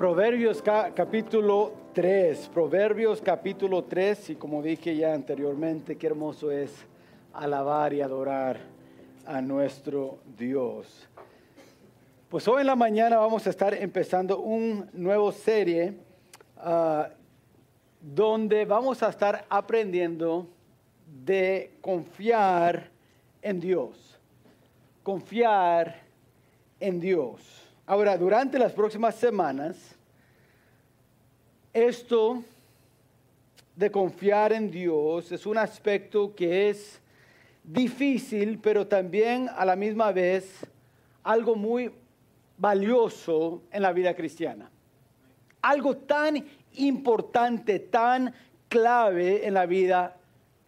Proverbios 0.00 0.62
capítulo 0.62 1.74
3, 1.92 2.48
Proverbios 2.54 3.20
capítulo 3.20 3.84
3, 3.84 4.30
y 4.30 4.34
como 4.36 4.62
dije 4.62 4.96
ya 4.96 5.12
anteriormente, 5.12 5.98
qué 5.98 6.06
hermoso 6.06 6.50
es 6.50 6.72
alabar 7.34 7.92
y 7.92 8.00
adorar 8.00 8.60
a 9.26 9.42
nuestro 9.42 10.20
Dios. 10.38 11.06
Pues 12.30 12.48
hoy 12.48 12.62
en 12.62 12.68
la 12.68 12.76
mañana 12.76 13.18
vamos 13.18 13.46
a 13.46 13.50
estar 13.50 13.74
empezando 13.74 14.38
un 14.38 14.88
nuevo 14.94 15.32
serie 15.32 15.92
ah, 16.56 17.10
donde 18.00 18.64
vamos 18.64 19.02
a 19.02 19.10
estar 19.10 19.44
aprendiendo 19.50 20.46
de 21.26 21.74
confiar 21.82 22.88
en 23.42 23.60
Dios. 23.60 24.18
Confiar 25.02 26.00
en 26.80 27.00
Dios. 27.00 27.69
Ahora, 27.90 28.16
durante 28.16 28.56
las 28.56 28.70
próximas 28.70 29.16
semanas, 29.16 29.76
esto 31.72 32.40
de 33.74 33.90
confiar 33.90 34.52
en 34.52 34.70
Dios 34.70 35.32
es 35.32 35.44
un 35.44 35.58
aspecto 35.58 36.32
que 36.32 36.70
es 36.70 37.00
difícil, 37.64 38.60
pero 38.62 38.86
también 38.86 39.50
a 39.56 39.64
la 39.64 39.74
misma 39.74 40.12
vez 40.12 40.64
algo 41.24 41.56
muy 41.56 41.90
valioso 42.56 43.60
en 43.72 43.82
la 43.82 43.92
vida 43.92 44.14
cristiana. 44.14 44.70
Algo 45.60 45.96
tan 45.96 46.46
importante, 46.74 47.80
tan 47.80 48.32
clave 48.68 49.44
en 49.44 49.54
la 49.54 49.66
vida 49.66 50.16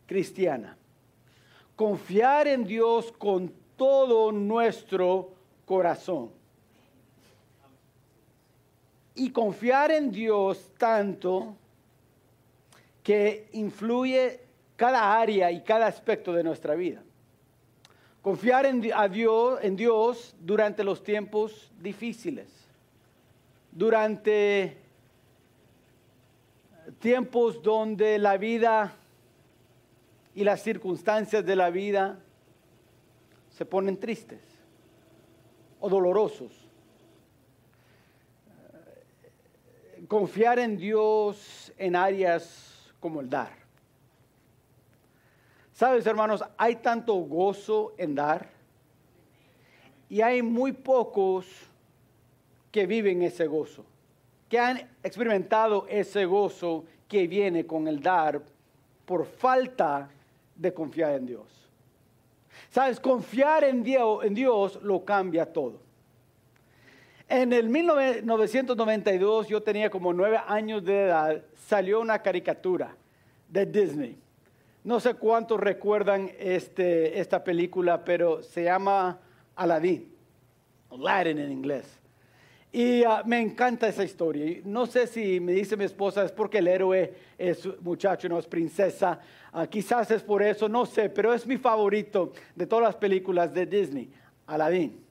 cristiana. 0.07 0.77
Confiar 1.77 2.49
en 2.49 2.65
Dios 2.65 3.13
con 3.13 3.53
todo 3.77 4.33
nuestro 4.33 5.31
corazón 5.65 6.42
y 9.15 9.31
confiar 9.31 9.91
en 9.91 10.11
Dios 10.11 10.71
tanto 10.79 11.57
que 13.03 13.49
influye 13.53 14.41
cada 14.77 15.19
área 15.21 15.51
y 15.51 15.63
cada 15.63 15.87
aspecto 15.87 16.33
de 16.33 16.43
nuestra 16.43 16.75
vida. 16.75 17.03
Confiar 18.23 18.67
en, 18.67 18.81
Dios, 18.81 19.59
en 19.63 19.77
Dios 19.77 20.35
durante 20.41 20.85
los 20.85 21.03
tiempos 21.03 21.73
difíciles, 21.81 22.49
durante 23.73 24.77
tiempos 27.01 27.63
donde 27.63 28.19
la 28.19 28.37
vida 28.37 28.95
y 30.35 30.45
las 30.45 30.63
circunstancias 30.63 31.45
de 31.45 31.57
la 31.57 31.71
vida 31.71 32.21
se 33.51 33.67
ponen 33.67 33.99
tristes 33.99 34.41
o 35.81 35.89
dolorosos 35.89 36.62
confiar 40.13 40.59
en 40.59 40.77
Dios 40.77 41.73
en 41.79 41.97
áreas 41.97 42.93
como 43.01 43.23
el 43.23 43.31
dar. 43.31 43.51
Sabes, 45.73 46.05
hermanos, 46.05 46.45
hay 46.59 46.77
tanto 46.77 47.15
gozo 47.15 47.95
en 47.97 48.15
dar 48.15 48.51
y 50.11 50.21
hay 50.21 50.43
muy 50.43 50.73
pocos 50.73 51.47
que 52.71 52.85
viven 52.85 53.23
ese 53.23 53.47
gozo, 53.47 53.87
que 54.51 54.59
han 54.59 54.87
experimentado 55.03 55.87
ese 55.89 56.27
gozo 56.27 56.85
que 57.09 57.27
viene 57.27 57.65
con 57.65 57.89
el 57.89 57.99
dar 58.03 58.43
por 59.07 59.25
falta 59.25 60.11
de 60.55 60.75
confiar 60.75 61.15
en 61.15 61.25
Dios. 61.25 61.71
Sabes, 62.69 63.01
confiar 63.01 63.65
en 63.65 63.83
Dios, 63.83 64.23
en 64.27 64.35
Dios 64.35 64.79
lo 64.83 65.07
cambia 65.07 65.51
todo. 65.51 65.81
En 67.35 67.51
el 67.55 67.71
1992, 67.71 69.49
yo 69.49 69.63
tenía 69.63 69.89
como 69.89 70.13
nueve 70.13 70.39
años 70.47 70.85
de 70.85 71.05
edad, 71.05 71.43
salió 71.67 72.03
una 72.03 72.21
caricatura 72.21 72.95
de 73.49 73.65
Disney. 73.65 74.19
No 74.85 75.01
sé 75.01 75.15
cuántos 75.15 75.59
recuerdan 75.59 76.31
este, 76.39 77.19
esta 77.19 77.43
película, 77.43 78.05
pero 78.05 78.43
se 78.43 78.65
llama 78.65 79.19
Aladdin, 79.57 80.15
Aladdin 80.91 81.39
en 81.39 81.53
inglés. 81.53 81.87
Y 82.71 83.03
ah, 83.05 83.23
me 83.25 83.41
encanta 83.41 83.89
esa 83.89 84.05
historia. 84.05 84.61
No 84.67 84.85
sé 84.85 85.07
si 85.07 85.41
me 85.41 85.53
dice 85.53 85.75
mi 85.75 85.85
esposa 85.85 86.25
es 86.25 86.33
porque 86.33 86.59
el 86.59 86.69
héroe 86.69 87.15
es 87.39 87.67
muchacho, 87.81 88.29
no 88.29 88.39
es 88.39 88.47
princesa. 88.47 89.19
Ah, 89.55 89.67
quizás 89.67 90.11
es 90.11 90.23
por 90.23 90.43
eso, 90.43 90.69
no 90.69 90.85
sé, 90.85 91.09
pero 91.09 91.33
es 91.33 91.47
mi 91.47 91.57
favorito 91.57 92.35
de 92.55 92.67
todas 92.67 92.85
las 92.85 92.97
películas 92.97 93.55
de 93.55 93.65
Disney, 93.65 94.13
Aladdin. 94.47 95.03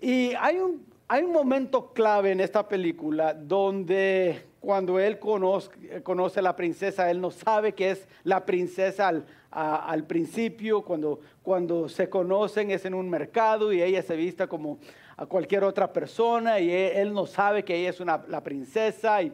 Y 0.00 0.32
hay 0.34 0.58
un 0.58 0.97
hay 1.08 1.22
un 1.24 1.32
momento 1.32 1.92
clave 1.94 2.32
en 2.32 2.40
esta 2.40 2.68
película 2.68 3.32
donde 3.32 4.44
cuando 4.60 4.98
él 5.00 5.18
conoce, 5.18 6.02
conoce 6.02 6.40
a 6.40 6.42
la 6.42 6.54
princesa, 6.54 7.10
él 7.10 7.18
no 7.20 7.30
sabe 7.30 7.72
que 7.72 7.92
es 7.92 8.06
la 8.24 8.44
princesa 8.44 9.10
al, 9.50 10.04
principio, 10.04 10.82
cuando, 10.82 11.20
cuando 11.42 11.88
se 11.88 12.10
conocen 12.10 12.70
es 12.70 12.84
en 12.84 12.92
un 12.92 13.08
mercado 13.08 13.72
y 13.72 13.82
ella 13.82 14.02
se 14.02 14.16
vista 14.16 14.46
como 14.46 14.78
a 15.16 15.24
cualquier 15.24 15.64
otra 15.64 15.90
persona 15.90 16.60
y 16.60 16.70
él, 16.70 17.14
no 17.14 17.24
sabe 17.24 17.64
que 17.64 17.74
ella 17.74 17.90
es 17.90 18.00
una, 18.00 18.22
la 18.28 18.42
princesa 18.42 19.22
y, 19.22 19.32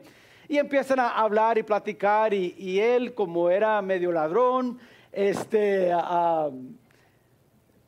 empiezan 0.49 1.01
a 1.01 1.09
hablar 1.09 1.59
y 1.59 1.65
platicar 1.65 2.33
y, 2.33 2.79
él 2.79 3.15
como 3.15 3.51
era 3.51 3.83
medio 3.83 4.12
ladrón, 4.12 4.79
este 5.11 5.91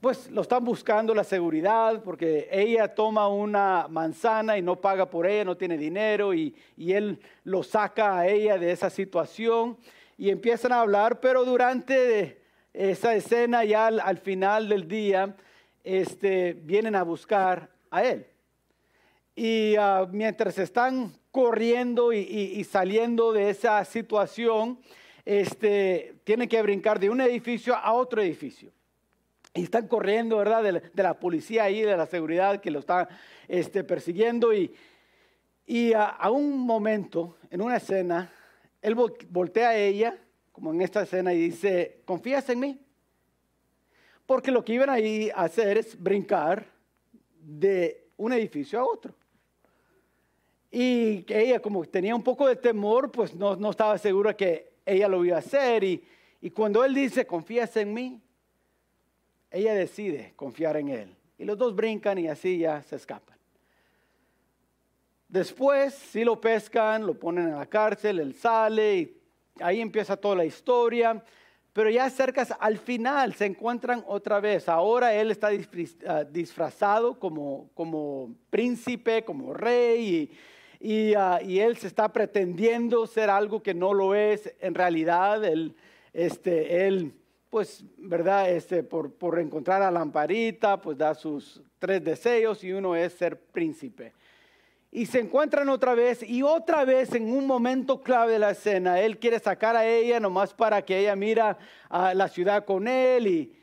pues 0.06 0.30
lo 0.30 0.42
están 0.42 0.64
buscando 0.64 1.12
la 1.16 1.24
seguridad 1.24 2.00
porque 2.04 2.48
ella 2.52 2.94
toma 2.94 3.26
una 3.26 3.88
manzana 3.90 4.56
y 4.56 4.62
no 4.62 4.80
paga 4.80 5.10
por 5.10 5.26
ella, 5.26 5.44
no 5.44 5.56
tiene 5.56 5.76
dinero 5.76 6.32
y, 6.32 6.54
él 6.78 7.18
lo 7.42 7.64
saca 7.64 8.20
a 8.20 8.28
ella 8.28 8.56
de 8.56 8.70
esa 8.70 8.88
situación 8.88 9.76
y 10.16 10.30
empiezan 10.30 10.70
a 10.70 10.82
hablar, 10.82 11.18
pero 11.18 11.44
durante 11.44 12.40
esa 12.72 13.16
escena 13.16 13.64
ya 13.64 13.88
al, 13.88 14.18
final 14.18 14.68
del 14.68 14.86
día 14.86 15.34
este, 15.82 16.52
vienen 16.52 16.94
a 16.94 17.02
buscar 17.02 17.68
a 17.90 18.04
él. 18.04 18.28
Y 19.34 19.74
ah, 19.74 20.06
mientras 20.08 20.56
están 20.58 21.16
corriendo 21.32 22.12
y, 22.12 22.62
saliendo 22.62 23.32
de 23.32 23.50
esa 23.50 23.84
situación, 23.84 24.78
este, 25.24 26.14
tienen 26.22 26.48
que 26.48 26.62
brincar 26.62 27.00
de 27.00 27.10
un 27.10 27.20
edificio 27.20 27.74
a 27.74 27.92
otro 27.92 28.22
edificio. 28.22 28.70
Y 29.56 29.62
están 29.62 29.88
corriendo, 29.88 30.36
¿verdad? 30.36 30.62
De, 30.62 31.02
la 31.02 31.18
policía 31.18 31.64
ahí, 31.64 31.80
de 31.80 31.96
la 31.96 32.04
seguridad 32.04 32.60
que 32.60 32.70
lo 32.70 32.80
está 32.80 33.08
este, 33.48 33.84
persiguiendo. 33.84 34.52
Y, 34.52 34.74
y 35.64 35.94
a, 35.94 36.30
un 36.30 36.58
momento, 36.58 37.38
en 37.50 37.62
una 37.62 37.78
escena, 37.78 38.30
él 38.82 38.94
voltea 38.94 39.70
a 39.70 39.76
ella, 39.76 40.18
como 40.52 40.74
en 40.74 40.82
esta 40.82 41.02
escena, 41.02 41.32
y 41.32 41.38
dice, 41.38 42.02
¿confías 42.04 42.48
en 42.50 42.60
mí? 42.60 42.80
Porque 44.26 44.50
lo 44.50 44.62
que 44.62 44.74
iban 44.74 44.90
ahí 44.90 45.30
a 45.34 45.44
hacer 45.44 45.78
es 45.78 45.98
brincar 45.98 46.66
de 47.40 48.10
un 48.18 48.34
edificio 48.34 48.78
a 48.78 48.84
otro. 48.84 49.14
Y 50.70 51.24
ella, 51.28 51.60
como 51.60 51.82
tenía 51.86 52.14
un 52.14 52.22
poco 52.22 52.46
de 52.46 52.56
temor, 52.56 53.10
pues 53.10 53.34
no, 53.34 53.56
no 53.56 53.70
estaba 53.70 53.96
segura 53.96 54.36
que 54.36 54.74
ella 54.84 55.08
lo 55.08 55.24
iba 55.24 55.36
a 55.36 55.38
hacer. 55.38 55.82
Y, 55.82 56.04
y 56.42 56.50
cuando 56.50 56.84
él 56.84 56.92
dice, 56.92 57.26
¿confías 57.26 57.74
en 57.78 57.94
mí? 57.94 58.20
Ella 59.56 59.74
decide 59.74 60.32
confiar 60.36 60.76
en 60.76 60.88
él. 60.88 61.16
Y 61.38 61.44
los 61.44 61.58
dos 61.58 61.74
brincan 61.74 62.18
y 62.18 62.28
así 62.28 62.58
ya 62.58 62.82
se 62.82 62.96
escapan. 62.96 63.36
Después, 65.28 65.94
si 65.94 66.24
lo 66.24 66.40
pescan, 66.40 67.06
lo 67.06 67.14
ponen 67.14 67.48
en 67.48 67.56
la 67.56 67.66
cárcel, 67.66 68.20
él 68.20 68.34
sale 68.34 68.96
y 68.96 69.16
ahí 69.60 69.80
empieza 69.80 70.16
toda 70.16 70.36
la 70.36 70.44
historia. 70.44 71.22
Pero 71.72 71.90
ya 71.90 72.08
cerca 72.08 72.46
al 72.58 72.78
final 72.78 73.34
se 73.34 73.44
encuentran 73.44 74.02
otra 74.06 74.40
vez. 74.40 74.66
Ahora 74.66 75.12
él 75.12 75.30
está 75.30 75.50
ah, 76.06 76.24
disfrazado 76.24 77.18
como, 77.18 77.68
como 77.74 78.34
príncipe, 78.48 79.24
como 79.24 79.52
rey, 79.52 80.30
y, 80.80 81.14
ah, 81.14 81.38
y, 81.42 81.58
él 81.58 81.76
se 81.76 81.86
está 81.86 82.10
pretendiendo 82.12 83.06
ser 83.06 83.28
algo 83.28 83.62
que 83.62 83.74
no 83.74 83.92
lo 83.92 84.14
es. 84.14 84.54
En 84.60 84.74
realidad, 84.74 85.44
él, 85.44 85.74
este, 86.14 86.86
él 86.86 87.12
pues, 87.56 87.82
¿verdad? 87.96 88.50
Este, 88.50 88.82
por, 88.82 89.14
por 89.14 89.38
encontrar 89.38 89.80
a 89.80 89.90
Lamparita, 89.90 90.78
pues 90.78 90.98
da 90.98 91.14
sus 91.14 91.62
tres 91.78 92.04
deseos 92.04 92.62
y 92.62 92.70
uno 92.70 92.94
es 92.94 93.14
ser 93.14 93.40
príncipe. 93.40 94.12
Y 94.92 95.06
se 95.06 95.20
encuentran 95.20 95.70
otra 95.70 95.94
vez 95.94 96.22
y 96.22 96.42
otra 96.42 96.84
vez 96.84 97.14
en 97.14 97.32
un 97.32 97.46
momento 97.46 98.02
clave 98.02 98.34
de 98.34 98.40
la 98.40 98.50
escena, 98.50 99.00
él 99.00 99.16
quiere 99.16 99.38
sacar 99.38 99.74
a 99.74 99.86
ella 99.86 100.20
nomás 100.20 100.52
para 100.52 100.82
que 100.82 100.98
ella 100.98 101.16
mira 101.16 101.56
a 101.88 102.12
la 102.12 102.28
ciudad 102.28 102.66
con 102.66 102.88
él 102.88 103.26
y, 103.26 103.56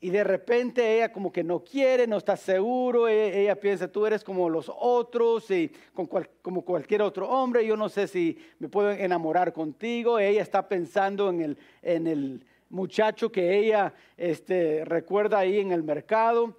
y 0.00 0.10
de 0.10 0.24
repente 0.24 0.96
ella 0.96 1.12
como 1.12 1.30
que 1.30 1.44
no 1.44 1.62
quiere, 1.62 2.08
no 2.08 2.16
está 2.16 2.36
seguro, 2.36 3.06
e, 3.06 3.42
ella, 3.42 3.54
piensa, 3.54 3.86
tú 3.86 4.06
eres 4.06 4.24
como 4.24 4.50
los 4.50 4.72
otros 4.76 5.48
y 5.52 5.70
como 5.92 6.62
cualquier 6.62 7.02
otro 7.02 7.28
hombre, 7.28 7.64
yo 7.64 7.76
no 7.76 7.88
sé 7.88 8.08
si 8.08 8.38
me 8.58 8.68
puedo 8.68 8.90
enamorar 8.90 9.52
contigo, 9.52 10.18
ella 10.18 10.42
está 10.42 10.66
pensando 10.66 11.30
en 11.30 11.42
el, 11.42 11.58
en 11.82 12.08
el 12.08 12.44
muchacho 12.68 13.30
que 13.30 13.58
ella 13.58 13.94
este, 14.16 14.84
recuerda 14.84 15.38
ahí 15.38 15.58
en 15.58 15.72
el 15.72 15.82
mercado. 15.82 16.56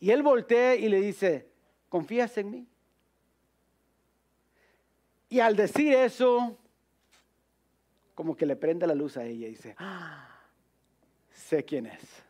Y 0.00 0.10
él 0.10 0.22
voltea 0.22 0.76
y 0.76 0.88
le 0.88 1.00
dice, 1.00 1.48
¿confías 1.88 2.36
en 2.38 2.50
mí? 2.50 2.68
Y 5.28 5.40
al 5.40 5.56
decir 5.56 5.92
eso, 5.92 6.56
como 8.14 8.36
que 8.36 8.46
le 8.46 8.56
prende 8.56 8.86
la 8.86 8.94
luz 8.94 9.16
a 9.16 9.24
ella 9.24 9.46
y 9.46 9.50
dice, 9.50 9.74
ah, 9.78 10.40
sé 11.30 11.64
quién 11.64 11.86
es. 11.86 12.22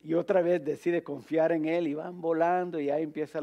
Y 0.00 0.14
otra 0.14 0.40
vez 0.42 0.64
decide 0.64 1.02
confiar 1.02 1.52
en 1.52 1.64
él 1.64 1.88
y 1.88 1.94
van 1.94 2.20
volando 2.20 2.78
y 2.78 2.90
ahí 2.90 3.02
empieza 3.02 3.40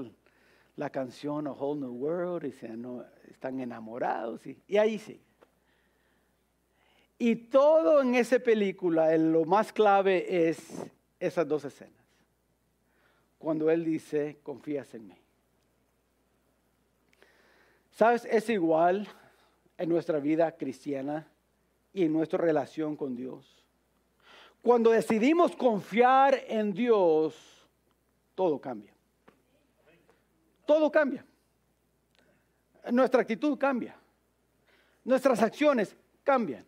la 0.77 0.89
canción 0.89 1.47
A 1.47 1.51
Whole 1.51 1.81
New 1.81 1.93
World 1.93 2.45
y 2.45 2.51
se, 2.51 2.69
no, 2.69 3.03
están 3.29 3.59
enamorados 3.59 4.45
y, 4.47 4.61
y 4.67 4.77
ahí 4.77 4.97
sí. 4.97 5.24
Y 7.17 7.35
todo 7.35 8.01
en 8.01 8.15
esa 8.15 8.39
película, 8.39 9.15
lo 9.17 9.45
más 9.45 9.71
clave 9.71 10.49
es 10.49 10.59
esas 11.19 11.47
dos 11.47 11.63
escenas. 11.63 11.93
Cuando 13.37 13.69
él 13.69 13.85
dice, 13.85 14.39
confías 14.43 14.93
en 14.95 15.07
mí. 15.07 15.17
¿Sabes? 17.91 18.25
Es 18.25 18.49
igual 18.49 19.07
en 19.77 19.89
nuestra 19.89 20.19
vida 20.19 20.51
cristiana 20.57 21.27
y 21.93 22.03
en 22.03 22.11
nuestra 22.11 22.37
relación 22.37 22.97
con 22.97 23.15
Dios. 23.15 23.63
Cuando 24.61 24.89
decidimos 24.89 25.55
confiar 25.55 26.43
en 26.47 26.73
Dios, 26.73 27.35
todo 28.33 28.59
cambia. 28.59 28.91
Todo 30.65 30.91
cambia. 30.91 31.25
Nuestra 32.91 33.21
actitud 33.21 33.57
cambia. 33.57 33.95
Nuestras 35.03 35.41
acciones 35.41 35.95
cambian. 36.23 36.65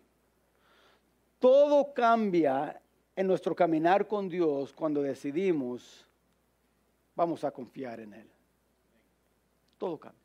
Todo 1.39 1.93
cambia 1.93 2.81
en 3.15 3.27
nuestro 3.27 3.55
caminar 3.55 4.07
con 4.07 4.29
Dios 4.29 4.73
cuando 4.73 5.01
decidimos, 5.01 6.07
vamos 7.15 7.43
a 7.43 7.51
confiar 7.51 7.99
en 7.99 8.13
Él. 8.13 8.29
Todo 9.77 9.99
cambia. 9.99 10.21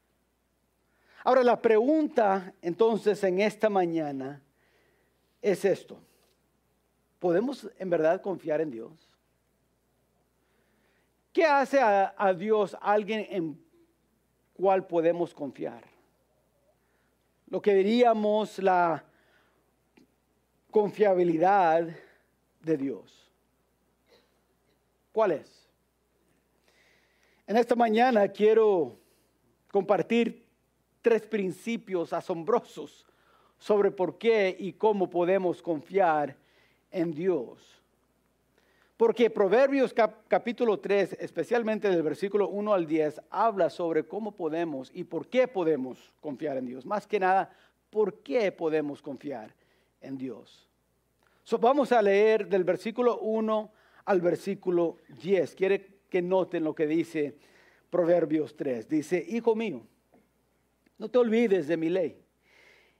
Ahora 1.24 1.44
la 1.44 1.60
pregunta 1.60 2.52
entonces 2.60 3.22
en 3.24 3.40
esta 3.40 3.70
mañana 3.70 4.42
es 5.40 5.64
esto. 5.64 5.98
¿Podemos 7.18 7.70
en 7.78 7.90
verdad 7.90 8.20
confiar 8.20 8.60
en 8.60 8.70
Dios? 8.70 9.08
¿Qué 11.32 11.44
hace 11.44 11.80
a, 11.80 12.34
Dios 12.36 12.76
alguien 12.80 13.26
en 13.30 13.64
cual 14.52 14.86
podemos 14.86 15.32
confiar? 15.32 15.84
Lo 17.46 17.62
que 17.62 17.74
diríamos 17.74 18.58
la 18.58 19.04
confiabilidad 20.72 21.86
de 22.62 22.76
Dios. 22.78 23.30
¿Cuál 25.12 25.32
es? 25.32 25.68
En 27.46 27.58
esta 27.58 27.76
mañana 27.76 28.26
quiero 28.28 28.96
compartir 29.70 30.46
tres 31.02 31.26
principios 31.26 32.14
asombrosos 32.14 33.06
sobre 33.58 33.90
por 33.90 34.16
qué 34.16 34.56
y 34.58 34.72
cómo 34.72 35.10
podemos 35.10 35.60
confiar 35.60 36.34
en 36.90 37.12
Dios. 37.12 37.78
Porque 38.96 39.28
Proverbios 39.28 39.94
capítulo 40.26 40.80
3, 40.80 41.18
especialmente 41.20 41.90
del 41.90 42.02
versículo 42.02 42.48
1 42.48 42.72
al 42.72 42.86
10, 42.86 43.20
habla 43.28 43.68
sobre 43.68 44.06
cómo 44.06 44.32
podemos 44.32 44.90
y 44.94 45.04
por 45.04 45.26
qué 45.26 45.46
podemos 45.46 45.98
confiar 46.22 46.56
en 46.56 46.66
Dios. 46.66 46.86
Más 46.86 47.06
que 47.06 47.20
nada, 47.20 47.54
por 47.90 48.22
qué 48.22 48.50
podemos 48.52 49.02
confiar 49.02 49.61
en 50.02 50.18
Dios. 50.18 50.68
vamos 51.60 51.92
a 51.92 52.02
leer 52.02 52.48
del 52.48 52.64
versículo 52.64 53.18
1 53.20 53.72
al 54.04 54.20
versículo 54.20 54.98
10. 55.22 55.54
Quiere 55.54 56.00
que 56.08 56.22
noten 56.22 56.64
lo 56.64 56.74
que 56.74 56.86
dice 56.86 57.36
Proverbios 57.90 58.56
3. 58.56 58.88
Dice, 58.88 59.24
hijo 59.28 59.54
mío, 59.54 59.86
no 60.98 61.08
te 61.08 61.18
olvides 61.18 61.66
de 61.68 61.76
mi 61.76 61.88
ley 61.88 62.22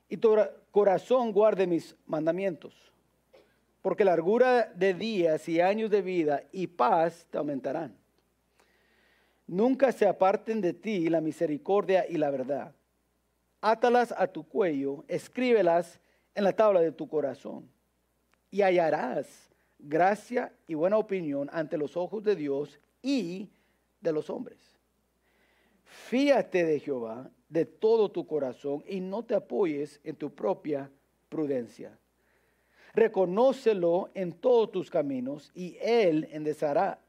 y 0.09 0.17
tu 0.17 0.35
corazón 0.71 1.31
guarde 1.31 1.65
mis 1.65 1.95
mandamientos, 2.05 2.75
porque 3.81 4.05
largura 4.05 4.71
de 4.75 4.93
días 4.93 5.47
y 5.49 5.59
años 5.59 5.89
de 5.89 6.01
vida 6.01 6.43
y 6.51 6.67
paz 6.67 7.27
te 7.31 7.37
aumentarán. 7.37 7.97
Nunca 9.47 9.91
se 9.91 10.05
aparten 10.05 10.61
de 10.61 10.73
ti 10.73 11.09
la 11.09 11.21
misericordia 11.21 12.05
y 12.07 12.17
la 12.17 12.29
verdad. 12.29 12.75
Átalas 13.61 14.13
a 14.15 14.27
tu 14.27 14.47
cuello, 14.47 15.03
escríbelas 15.07 15.99
en 16.35 16.43
la 16.43 16.53
tabla 16.53 16.81
de 16.81 16.91
tu 16.91 17.07
corazón 17.07 17.69
y 18.51 18.61
hallarás 18.61 19.51
gracia 19.79 20.53
y 20.67 20.73
buena 20.73 20.97
opinión 20.97 21.49
ante 21.51 21.77
los 21.77 21.97
ojos 21.97 22.23
de 22.23 22.35
Dios 22.35 22.79
y 23.01 23.49
de 23.99 24.11
los 24.11 24.29
hombres. 24.29 24.59
Fíate 25.85 26.63
de 26.65 26.79
Jehová 26.79 27.29
de 27.49 27.65
todo 27.65 28.09
tu 28.09 28.25
corazón 28.25 28.83
y 28.87 28.99
no 28.99 29.23
te 29.23 29.35
apoyes 29.35 29.99
en 30.03 30.15
tu 30.15 30.33
propia 30.33 30.89
prudencia. 31.29 31.97
Reconócelo 32.93 34.09
en 34.13 34.33
todos 34.33 34.71
tus 34.71 34.89
caminos 34.89 35.51
y 35.53 35.77
Él 35.81 36.27
enderezará 36.31 36.99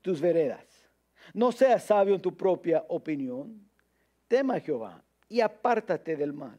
tus 0.00 0.20
veredas. 0.20 0.64
No 1.32 1.50
seas 1.52 1.84
sabio 1.84 2.14
en 2.14 2.22
tu 2.22 2.36
propia 2.36 2.84
opinión. 2.88 3.68
Tema 4.28 4.54
a 4.54 4.60
Jehová 4.60 5.02
y 5.28 5.40
apártate 5.40 6.16
del 6.16 6.32
mal 6.32 6.58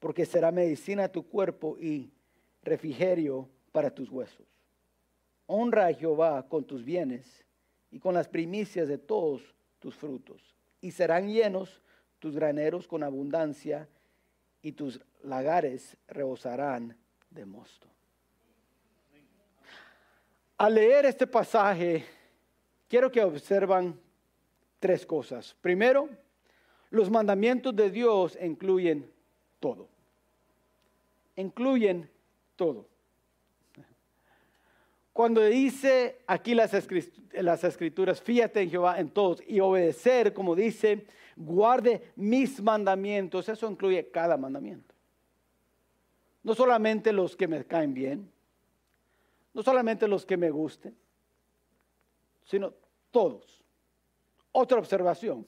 porque 0.00 0.26
será 0.26 0.50
medicina 0.50 1.04
a 1.04 1.12
tu 1.12 1.22
cuerpo 1.28 1.76
y 1.78 2.10
refrigerio 2.62 3.48
para 3.70 3.90
tus 3.90 4.10
huesos. 4.10 4.46
Honra 5.46 5.86
a 5.86 5.94
Jehová 5.94 6.48
con 6.48 6.64
tus 6.64 6.84
bienes 6.84 7.44
y 7.90 8.00
con 8.00 8.14
las 8.14 8.28
primicias 8.28 8.88
de 8.88 8.98
todos 8.98 9.54
tus 9.78 9.94
frutos, 9.94 10.54
y 10.80 10.90
serán 10.90 11.28
llenos 11.28 11.80
tus 12.18 12.34
graneros 12.34 12.86
con 12.86 13.02
abundancia, 13.02 13.88
y 14.62 14.72
tus 14.72 15.00
lagares 15.22 15.96
rebosarán 16.06 16.96
de 17.30 17.46
mosto. 17.46 17.88
Al 20.58 20.74
leer 20.74 21.06
este 21.06 21.26
pasaje, 21.26 22.04
quiero 22.86 23.10
que 23.10 23.24
observan 23.24 23.98
tres 24.78 25.06
cosas. 25.06 25.56
Primero, 25.62 26.10
los 26.90 27.10
mandamientos 27.10 27.74
de 27.74 27.90
Dios 27.90 28.36
incluyen 28.42 29.10
todo. 29.60 29.88
Incluyen 31.36 32.10
todo. 32.56 32.86
Cuando 35.12 35.42
dice 35.44 36.22
aquí 36.26 36.54
las, 36.54 36.72
escrituras, 36.72 38.22
fíjate 38.22 38.62
en 38.62 38.70
Jehová 38.70 38.98
en 38.98 39.10
todos 39.10 39.42
y 39.46 39.60
obedecer, 39.60 40.32
como 40.32 40.56
dice, 40.56 41.06
guarde 41.36 42.12
mis 42.16 42.62
mandamientos, 42.62 43.48
eso 43.48 43.70
incluye 43.70 44.08
cada 44.10 44.36
mandamiento. 44.36 44.94
No 46.42 46.54
solamente 46.54 47.12
los 47.12 47.36
que 47.36 47.48
me 47.48 47.64
caen 47.64 47.92
bien, 47.92 48.30
no 49.52 49.62
solamente 49.62 50.08
los 50.08 50.24
que 50.24 50.36
me 50.36 50.50
gusten, 50.50 50.96
sino 52.44 52.72
todos. 53.10 53.62
Otra 54.52 54.78
observación, 54.78 55.46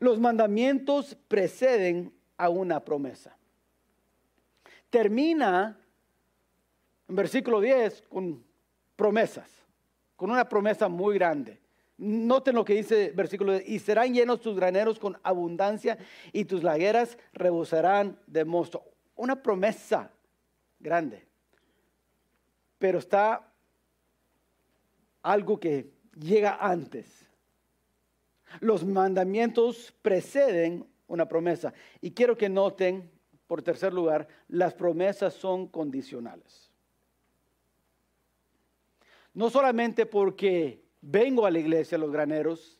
los 0.00 0.18
mandamientos 0.18 1.16
preceden 1.28 2.17
a 2.38 2.48
una 2.48 2.82
promesa 2.82 3.38
termina 4.90 5.78
en 7.08 7.16
versículo 7.16 7.60
10 7.60 8.02
con 8.02 8.44
promesas, 8.96 9.50
con 10.16 10.30
una 10.30 10.48
promesa 10.48 10.88
muy 10.88 11.14
grande. 11.14 11.60
Noten 11.98 12.54
lo 12.54 12.64
que 12.64 12.74
dice 12.74 13.12
versículo 13.14 13.52
10, 13.52 13.68
y 13.68 13.78
serán 13.78 14.14
llenos 14.14 14.40
tus 14.40 14.56
graneros 14.56 14.98
con 14.98 15.18
abundancia 15.22 15.98
y 16.32 16.44
tus 16.44 16.62
lagueras 16.62 17.18
rebosarán 17.32 18.18
de 18.26 18.44
mosto. 18.44 18.84
Una 19.16 19.42
promesa 19.42 20.12
grande. 20.78 21.26
Pero 22.78 22.98
está 22.98 23.52
algo 25.22 25.58
que 25.58 25.90
llega 26.16 26.56
antes. 26.60 27.26
Los 28.60 28.84
mandamientos 28.84 29.92
preceden 30.00 30.86
una 31.08 31.26
promesa. 31.26 31.74
Y 32.00 32.12
quiero 32.12 32.36
que 32.36 32.48
noten 32.48 33.10
por 33.48 33.62
tercer 33.62 33.92
lugar, 33.92 34.28
las 34.46 34.74
promesas 34.74 35.34
son 35.34 35.66
condicionales. 35.66 36.70
No 39.32 39.50
solamente 39.50 40.04
porque 40.06 40.84
vengo 41.00 41.46
a 41.46 41.50
la 41.50 41.58
iglesia, 41.58 41.98
los 41.98 42.12
graneros 42.12 42.78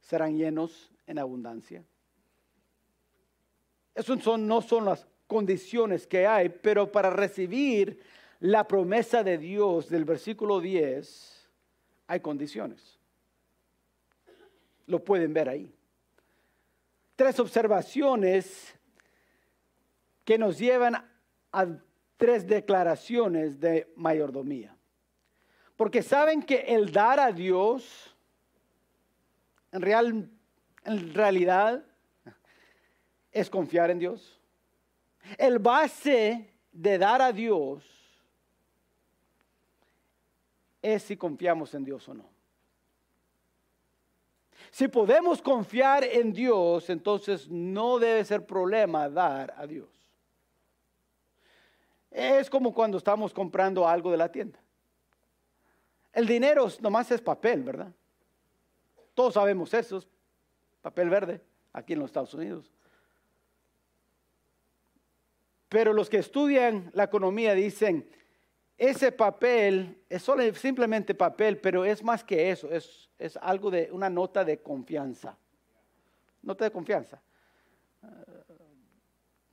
serán 0.00 0.36
llenos 0.36 0.92
en 1.06 1.18
abundancia. 1.18 1.84
Esas 3.94 4.38
no 4.38 4.60
son 4.60 4.84
las 4.84 5.08
condiciones 5.26 6.06
que 6.06 6.26
hay, 6.26 6.50
pero 6.50 6.92
para 6.92 7.10
recibir 7.10 8.00
la 8.40 8.68
promesa 8.68 9.24
de 9.24 9.38
Dios 9.38 9.88
del 9.88 10.04
versículo 10.04 10.60
10 10.60 11.50
hay 12.06 12.20
condiciones. 12.20 13.00
Lo 14.86 15.02
pueden 15.02 15.32
ver 15.32 15.48
ahí. 15.48 15.75
Tres 17.16 17.40
observaciones 17.40 18.74
que 20.24 20.38
nos 20.38 20.58
llevan 20.58 20.96
a 21.52 21.66
tres 22.16 22.46
declaraciones 22.46 23.58
de 23.58 23.92
mayordomía. 23.96 24.76
Porque 25.76 26.02
saben 26.02 26.42
que 26.42 26.56
el 26.56 26.92
dar 26.92 27.20
a 27.20 27.32
Dios, 27.32 28.14
en, 29.72 29.82
real, 29.82 30.30
en 30.84 31.14
realidad 31.14 31.84
es 33.30 33.50
confiar 33.50 33.90
en 33.90 33.98
Dios. 33.98 34.40
El 35.36 35.58
base 35.58 36.50
de 36.72 36.98
dar 36.98 37.20
a 37.20 37.32
Dios 37.32 37.84
es 40.80 41.02
si 41.02 41.16
confiamos 41.16 41.74
en 41.74 41.84
Dios 41.84 42.08
o 42.08 42.14
no. 42.14 42.35
Si 44.76 44.88
podemos 44.88 45.40
confiar 45.40 46.04
en 46.04 46.34
Dios, 46.34 46.90
entonces 46.90 47.48
no 47.48 47.98
debe 47.98 48.22
ser 48.26 48.44
problema 48.44 49.08
dar 49.08 49.54
a 49.56 49.66
Dios. 49.66 49.88
Es 52.10 52.50
como 52.50 52.74
cuando 52.74 52.98
estamos 52.98 53.32
comprando 53.32 53.88
algo 53.88 54.10
de 54.10 54.18
la 54.18 54.30
tienda. 54.30 54.58
El 56.12 56.26
dinero 56.26 56.68
nomás 56.82 57.10
es 57.10 57.22
papel, 57.22 57.62
¿verdad? 57.62 57.90
Todos 59.14 59.32
sabemos 59.32 59.72
eso, 59.72 60.04
papel 60.82 61.08
verde, 61.08 61.40
aquí 61.72 61.94
en 61.94 62.00
los 62.00 62.10
Estados 62.10 62.34
Unidos. 62.34 62.70
Pero 65.70 65.94
los 65.94 66.10
que 66.10 66.18
estudian 66.18 66.90
la 66.92 67.04
economía 67.04 67.54
dicen, 67.54 68.06
ese 68.78 69.10
papel 69.10 70.02
es 70.08 70.22
solo, 70.22 70.42
simplemente 70.54 71.14
papel, 71.14 71.58
pero 71.58 71.84
es 71.84 72.02
más 72.02 72.22
que 72.22 72.50
eso, 72.50 72.70
es, 72.70 73.08
es 73.18 73.36
algo 73.38 73.70
de 73.70 73.88
una 73.90 74.10
nota 74.10 74.44
de 74.44 74.58
confianza. 74.58 75.36
Nota 76.42 76.64
de 76.64 76.70
confianza. 76.70 77.20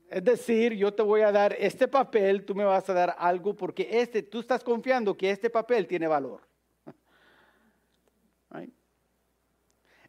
Es 0.09 0.23
decir, 0.23 0.73
yo 0.73 0.93
te 0.93 1.01
voy 1.01 1.21
a 1.21 1.31
dar 1.31 1.55
este 1.57 1.87
papel, 1.87 2.45
tú 2.45 2.53
me 2.53 2.63
vas 2.63 2.87
a 2.87 2.93
dar 2.93 3.15
algo 3.17 3.55
porque 3.55 3.87
este, 3.89 4.21
tú 4.21 4.41
estás 4.41 4.63
confiando 4.63 5.17
que 5.17 5.31
este 5.31 5.49
papel 5.49 5.87
tiene 5.87 6.05
valor. 6.05 6.41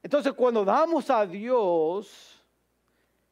Entonces, 0.02 0.34
cuando 0.34 0.62
damos 0.62 1.08
a 1.08 1.24
Dios, 1.24 2.44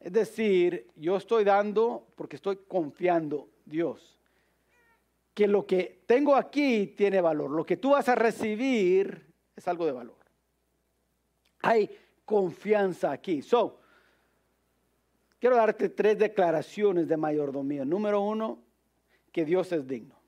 es 0.00 0.12
decir, 0.12 0.88
yo 0.96 1.16
estoy 1.16 1.44
dando 1.44 2.06
porque 2.14 2.36
estoy 2.36 2.56
confiando 2.66 3.50
Dios. 3.66 4.11
Que 5.34 5.48
lo 5.48 5.66
que 5.66 6.02
tengo 6.06 6.34
aquí 6.34 6.88
tiene 6.88 7.20
valor. 7.20 7.50
Lo 7.50 7.64
que 7.64 7.76
tú 7.76 7.90
vas 7.90 8.08
a 8.08 8.14
recibir 8.14 9.32
es 9.56 9.66
algo 9.68 9.86
de 9.86 9.92
valor. 9.92 10.18
Hay 11.62 11.90
confianza 12.24 13.12
aquí. 13.12 13.42
So, 13.42 13.80
quiero 15.38 15.56
darte 15.56 15.88
tres 15.88 16.18
declaraciones 16.18 17.08
de 17.08 17.16
mayordomía. 17.16 17.84
Número 17.84 18.20
uno, 18.20 18.58
que 19.30 19.44
Dios 19.44 19.72
es 19.72 19.86
digno. 19.86 20.22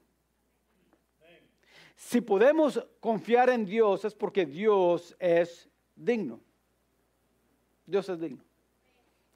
Si 1.97 2.21
podemos 2.21 2.85
confiar 3.01 3.51
en 3.51 3.65
Dios 3.65 4.05
es 4.05 4.15
porque 4.15 4.45
Dios 4.45 5.17
es 5.19 5.69
digno. 5.95 6.41
Dios 7.87 8.09
es 8.09 8.21
digno. 8.21 8.43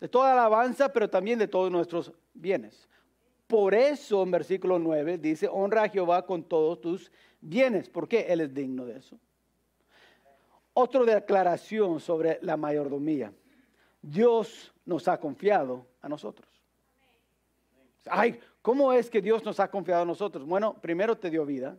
De 0.01 0.09
toda 0.09 0.33
alabanza, 0.33 0.93
pero 0.93 1.09
también 1.09 1.39
de 1.39 1.49
todos 1.49 1.71
nuestros 1.71 2.13
bienes. 2.35 2.89
Por 3.49 3.75
eso 3.75 4.23
en 4.23 4.31
versículo 4.31 4.79
9 4.79 5.17
dice, 5.17 5.49
honra 5.51 5.85
a 5.85 5.89
Jehová 5.89 6.25
con 6.27 6.45
todos 6.45 6.81
tus 6.83 7.11
bienes, 7.41 7.89
porque 7.89 8.27
Él 8.29 8.43
es 8.43 8.53
digno 8.53 8.85
de 8.85 8.99
eso. 8.99 9.19
Otra 10.75 11.03
declaración 11.03 11.99
sobre 11.99 12.39
la 12.43 12.59
mayordomía. 12.59 13.33
Dios 14.03 14.73
nos 14.85 15.09
ha 15.09 15.19
confiado 15.19 15.87
a 16.03 16.11
nosotros. 16.11 16.47
Ay, 18.11 18.39
¿cómo 18.61 18.93
es 18.93 19.09
que 19.09 19.23
Dios 19.23 19.43
nos 19.43 19.59
ha 19.61 19.71
confiado 19.71 20.03
a 20.03 20.07
nosotros? 20.07 20.45
Bueno, 20.47 20.75
primero 20.75 21.17
te 21.17 21.31
dio 21.31 21.47
vida, 21.47 21.77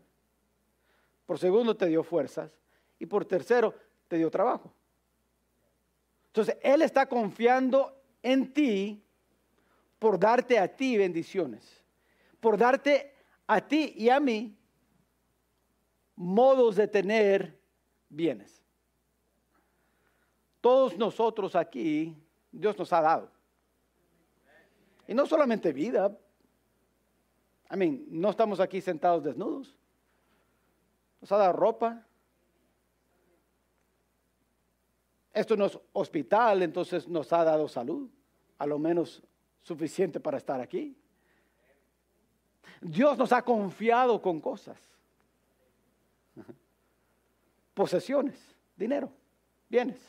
por 1.27 1.37
segundo 1.37 1.77
te 1.77 1.85
dio 1.85 2.03
fuerzas 2.03 2.51
y 2.97 3.05
por 3.05 3.25
tercero 3.25 3.75
te 4.07 4.17
dio 4.17 4.31
trabajo. 4.31 4.73
Entonces, 6.29 6.57
Él 6.63 6.81
está 6.81 7.05
confiando 7.07 7.95
en 8.23 8.51
ti 8.51 9.03
por 9.99 10.17
darte 10.17 10.57
a 10.57 10.67
ti 10.67 10.97
bendiciones, 10.97 11.83
por 12.39 12.57
darte 12.57 13.13
a 13.45 13.61
ti 13.61 13.93
y 13.95 14.09
a 14.09 14.19
mí 14.19 14.57
modos 16.15 16.75
de 16.75 16.87
tener 16.87 17.59
bienes. 18.09 18.63
Todos 20.61 20.97
nosotros 20.97 21.55
aquí, 21.55 22.15
Dios 22.51 22.77
nos 22.77 22.91
ha 22.91 23.01
dado. 23.01 23.31
Y 25.07 25.13
no 25.13 25.25
solamente 25.25 25.71
vida. 25.71 26.17
I 27.71 27.77
mean, 27.77 28.05
no 28.09 28.29
estamos 28.29 28.59
aquí 28.59 28.81
sentados 28.81 29.23
desnudos. 29.23 29.77
Nos 31.21 31.31
ha 31.31 31.37
dado 31.37 31.53
ropa, 31.53 32.05
Esto 35.33 35.55
no 35.55 35.67
es 35.67 35.79
hospital, 35.93 36.63
entonces 36.63 37.07
nos 37.07 37.31
ha 37.31 37.43
dado 37.43 37.67
salud, 37.67 38.09
a 38.57 38.65
lo 38.65 38.79
menos 38.79 39.23
suficiente 39.61 40.19
para 40.19 40.37
estar 40.37 40.59
aquí. 40.59 40.95
Dios 42.81 43.17
nos 43.17 43.31
ha 43.31 43.41
confiado 43.41 44.21
con 44.21 44.39
cosas, 44.39 44.77
posesiones, 47.73 48.39
dinero, 48.75 49.11
bienes. 49.67 49.99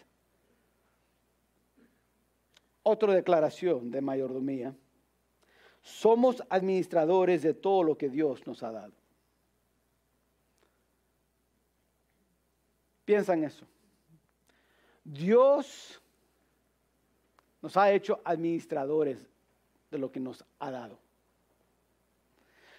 Otra 2.83 3.13
declaración 3.13 3.91
de 3.91 4.01
mayordomía. 4.01 4.75
Somos 5.83 6.43
administradores 6.49 7.43
de 7.43 7.55
todo 7.55 7.83
lo 7.83 7.97
que 7.97 8.09
Dios 8.09 8.47
nos 8.47 8.63
ha 8.63 8.71
dado. 8.71 8.93
Piensa 13.05 13.35
en 13.35 13.45
eso. 13.45 13.67
Dios 15.05 16.01
nos 17.61 17.77
ha 17.77 17.93
hecho 17.93 18.21
administradores 18.25 19.30
de 19.91 19.99
lo 19.99 20.11
que 20.11 20.21
nos 20.21 20.45
ha 20.59 20.71
dado. 20.71 20.99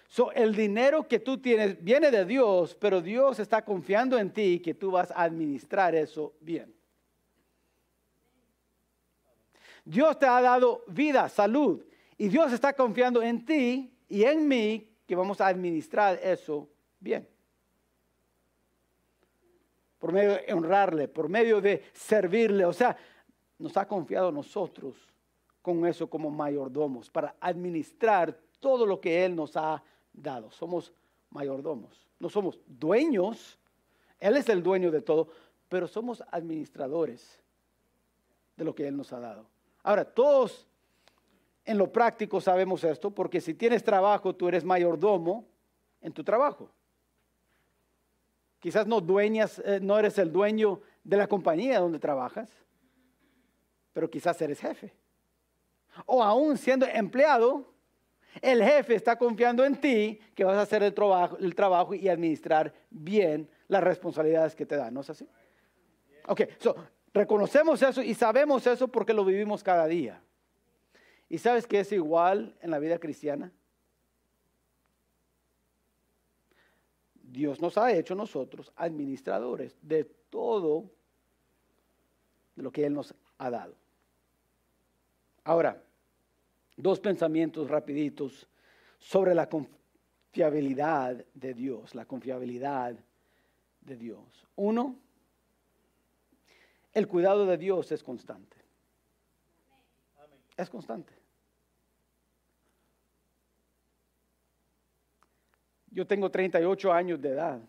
So, 0.08 0.30
el 0.32 0.54
dinero 0.54 1.08
que 1.08 1.18
tú 1.18 1.38
tienes 1.38 1.82
viene 1.82 2.10
de 2.10 2.24
Dios, 2.24 2.76
pero 2.78 3.00
Dios 3.00 3.38
está 3.38 3.64
confiando 3.64 4.18
en 4.18 4.30
ti 4.30 4.60
que 4.60 4.74
tú 4.74 4.90
vas 4.90 5.10
a 5.10 5.22
administrar 5.22 5.94
eso 5.94 6.34
bien. 6.40 6.74
Dios 9.84 10.18
te 10.18 10.26
ha 10.26 10.40
dado 10.40 10.84
vida, 10.86 11.28
salud, 11.28 11.84
y 12.18 12.28
Dios 12.28 12.52
está 12.52 12.72
confiando 12.74 13.22
en 13.22 13.44
ti 13.44 13.92
y 14.08 14.24
en 14.24 14.46
mí 14.46 14.88
que 15.06 15.16
vamos 15.16 15.40
a 15.40 15.46
administrar 15.46 16.20
eso 16.22 16.68
bien 17.00 17.26
por 20.02 20.12
medio 20.12 20.32
de 20.32 20.52
honrarle, 20.52 21.06
por 21.06 21.28
medio 21.28 21.60
de 21.60 21.84
servirle. 21.92 22.64
O 22.64 22.72
sea, 22.72 22.96
nos 23.56 23.76
ha 23.76 23.86
confiado 23.86 24.30
a 24.30 24.32
nosotros 24.32 24.96
con 25.62 25.86
eso 25.86 26.10
como 26.10 26.30
mayordomos 26.30 27.08
para 27.08 27.36
administrar 27.40 28.36
todo 28.60 28.84
lo 28.84 29.00
que 29.00 29.24
Él 29.24 29.34
nos 29.34 29.56
ha 29.56 29.82
dado. 30.12 30.50
Somos 30.50 30.92
mayordomos, 31.30 32.06
no 32.18 32.28
somos 32.28 32.60
dueños, 32.66 33.58
Él 34.20 34.36
es 34.36 34.48
el 34.48 34.62
dueño 34.62 34.90
de 34.90 35.00
todo, 35.00 35.28
pero 35.68 35.86
somos 35.86 36.22
administradores 36.30 37.40
de 38.56 38.64
lo 38.64 38.74
que 38.74 38.86
Él 38.86 38.96
nos 38.96 39.12
ha 39.12 39.20
dado. 39.20 39.46
Ahora, 39.82 40.04
todos 40.04 40.66
en 41.64 41.78
lo 41.78 41.92
práctico 41.92 42.40
sabemos 42.40 42.84
esto, 42.84 43.10
porque 43.10 43.40
si 43.40 43.54
tienes 43.54 43.84
trabajo, 43.84 44.34
tú 44.34 44.48
eres 44.48 44.64
mayordomo 44.64 45.46
en 46.00 46.12
tu 46.12 46.24
trabajo. 46.24 46.70
Quizás 48.58 48.86
no 48.86 49.00
dueñas, 49.00 49.60
eh, 49.64 49.80
no 49.80 49.98
eres 49.98 50.18
el 50.18 50.32
dueño 50.32 50.80
de 51.02 51.16
la 51.16 51.26
compañía 51.26 51.80
donde 51.80 51.98
trabajas, 51.98 52.50
pero 53.92 54.10
quizás 54.10 54.40
eres 54.42 54.60
jefe. 54.60 54.92
O 56.06 56.22
aún 56.22 56.56
siendo 56.56 56.86
empleado, 56.86 57.72
el 58.40 58.62
jefe 58.62 58.94
está 58.94 59.16
confiando 59.16 59.64
en 59.64 59.80
ti 59.80 60.18
que 60.34 60.44
vas 60.44 60.56
a 60.56 60.62
hacer 60.62 60.82
el 60.82 60.94
trabajo, 60.94 61.36
el 61.38 61.54
trabajo 61.54 61.94
y 61.94 62.08
administrar 62.08 62.72
bien 62.90 63.48
las 63.68 63.82
responsabilidades 63.84 64.54
que 64.54 64.66
te 64.66 64.76
dan, 64.76 64.94
¿no 64.94 65.00
es 65.00 65.10
así? 65.10 65.28
Ok, 66.26 66.42
so, 66.58 66.74
reconocemos 67.12 67.82
eso 67.82 68.02
y 68.02 68.14
sabemos 68.14 68.66
eso 68.66 68.88
porque 68.88 69.12
lo 69.12 69.24
vivimos 69.24 69.62
cada 69.62 69.86
día. 69.86 70.22
¿Y 71.28 71.38
sabes 71.38 71.66
que 71.66 71.80
es 71.80 71.92
igual 71.92 72.56
en 72.60 72.70
la 72.70 72.78
vida 72.78 72.98
cristiana? 72.98 73.52
Dios 77.14 77.60
nos 77.62 77.78
ha 77.78 77.92
hecho 77.92 78.14
nosotros 78.14 78.70
administradores 78.76 79.76
de 79.80 80.04
todo 80.04 80.90
lo 82.56 82.70
que 82.70 82.84
Él 82.84 82.92
nos 82.92 83.14
ha 83.38 83.50
dado. 83.50 83.74
Ahora, 85.44 85.82
dos 86.76 87.00
pensamientos 87.00 87.68
rapiditos 87.68 88.46
sobre 88.98 89.34
la 89.34 89.48
confiabilidad 89.48 91.24
de 91.34 91.54
Dios, 91.54 91.94
la 91.94 92.04
confiabilidad 92.04 92.96
de 93.80 93.96
Dios. 93.96 94.46
Uno, 94.56 94.96
el 96.92 97.08
cuidado 97.08 97.46
de 97.46 97.56
Dios 97.56 97.90
es 97.90 98.02
constante. 98.02 98.56
Es 100.56 100.70
constante. 100.70 101.12
Yo 105.90 106.06
tengo 106.06 106.30
38 106.30 106.92
años 106.92 107.20
de 107.20 107.30
edad. 107.30 107.60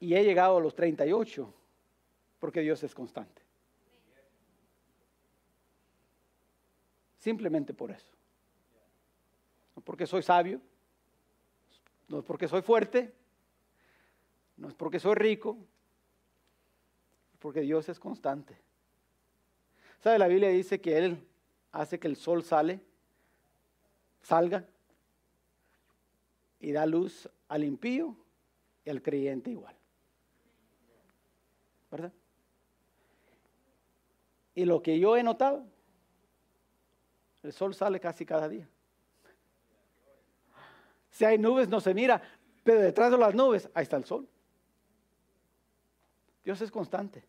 Y 0.00 0.14
he 0.14 0.22
llegado 0.22 0.58
a 0.58 0.60
los 0.60 0.74
38 0.74 1.52
Porque 2.38 2.60
Dios 2.60 2.82
es 2.82 2.94
constante. 2.94 3.43
Simplemente 7.24 7.72
por 7.72 7.90
eso. 7.90 8.12
No 9.74 9.80
porque 9.80 10.06
soy 10.06 10.22
sabio, 10.22 10.60
no 12.06 12.18
es 12.18 12.24
porque 12.26 12.46
soy 12.46 12.60
fuerte, 12.60 13.14
no 14.58 14.68
es 14.68 14.74
porque 14.74 15.00
soy 15.00 15.14
rico, 15.14 15.56
porque 17.38 17.62
Dios 17.62 17.88
es 17.88 17.98
constante. 17.98 18.60
¿Sabe? 20.00 20.18
La 20.18 20.28
Biblia 20.28 20.50
dice 20.50 20.82
que 20.82 20.98
Él 20.98 21.26
hace 21.72 21.98
que 21.98 22.08
el 22.08 22.16
sol 22.16 22.44
sale, 22.44 22.82
salga 24.20 24.68
y 26.60 26.72
da 26.72 26.84
luz 26.84 27.30
al 27.48 27.64
impío 27.64 28.14
y 28.84 28.90
al 28.90 29.00
creyente 29.00 29.50
igual. 29.50 29.74
¿Verdad? 31.90 32.12
Y 34.54 34.66
lo 34.66 34.82
que 34.82 34.98
yo 34.98 35.16
he 35.16 35.22
notado, 35.22 35.64
el 37.44 37.52
sol 37.52 37.74
sale 37.74 38.00
casi 38.00 38.24
cada 38.24 38.48
día. 38.48 38.68
Si 41.10 41.24
hay 41.24 41.38
nubes 41.38 41.68
no 41.68 41.80
se 41.80 41.94
mira, 41.94 42.20
pero 42.64 42.80
detrás 42.80 43.10
de 43.10 43.18
las 43.18 43.34
nubes 43.34 43.68
ahí 43.74 43.82
está 43.82 43.96
el 43.96 44.04
sol. 44.04 44.26
Dios 46.42 46.60
es 46.60 46.70
constante. 46.70 47.22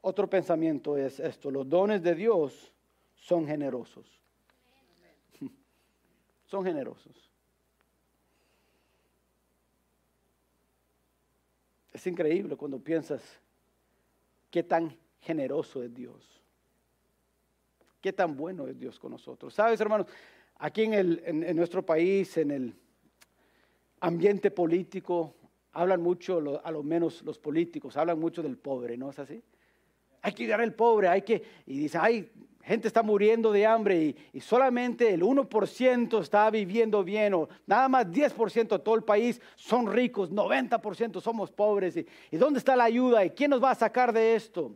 Otro 0.00 0.28
pensamiento 0.28 0.96
es 0.96 1.20
esto, 1.20 1.50
los 1.50 1.68
dones 1.68 2.02
de 2.02 2.14
Dios 2.14 2.72
son 3.14 3.46
generosos. 3.46 4.18
Son 6.46 6.64
generosos. 6.64 7.30
Es 11.92 12.06
increíble 12.06 12.56
cuando 12.56 12.78
piensas 12.78 13.22
qué 14.50 14.62
tan 14.62 14.96
generoso 15.20 15.82
es 15.82 15.94
Dios. 15.94 16.39
Qué 18.00 18.12
tan 18.12 18.36
bueno 18.36 18.66
es 18.66 18.78
Dios 18.78 18.98
con 18.98 19.12
nosotros. 19.12 19.52
Sabes, 19.52 19.80
hermanos, 19.80 20.06
aquí 20.58 20.84
en, 20.84 20.94
el, 20.94 21.22
en, 21.24 21.56
nuestro 21.56 21.84
país, 21.84 22.36
en 22.38 22.50
el 22.50 22.74
ambiente 24.00 24.50
político, 24.50 25.34
hablan 25.72 26.00
mucho, 26.00 26.60
a 26.64 26.70
lo 26.70 26.82
menos 26.82 27.22
los 27.22 27.38
políticos, 27.38 27.96
hablan 27.96 28.18
mucho 28.18 28.42
del 28.42 28.56
pobre, 28.56 28.96
¿no 28.96 29.10
es 29.10 29.18
así? 29.18 29.42
Hay 30.22 30.32
que 30.32 30.44
ayudar 30.44 30.62
al 30.62 30.74
pobre, 30.74 31.08
hay 31.08 31.22
que, 31.22 31.42
y 31.66 31.78
dice, 31.78 31.98
ay, 32.00 32.30
gente 32.62 32.88
está 32.88 33.02
muriendo 33.02 33.52
de 33.52 33.66
hambre 33.66 34.16
y, 34.32 34.40
solamente 34.40 35.12
el 35.12 35.22
1% 35.22 36.20
está 36.22 36.50
viviendo 36.50 37.04
bien, 37.04 37.34
o 37.34 37.48
nada 37.66 37.88
más 37.88 38.06
10% 38.06 38.68
de 38.68 38.78
todo 38.78 38.94
el 38.94 39.04
país 39.04 39.40
son 39.56 39.92
ricos, 39.92 40.30
90% 40.30 41.20
somos 41.20 41.50
pobres. 41.50 41.98
¿Y 42.30 42.36
dónde 42.36 42.58
está 42.58 42.76
la 42.76 42.84
ayuda? 42.84 43.24
¿Y 43.24 43.30
quién 43.30 43.50
nos 43.50 43.62
va 43.62 43.72
a 43.72 43.74
sacar 43.74 44.12
de 44.12 44.34
esto? 44.34 44.74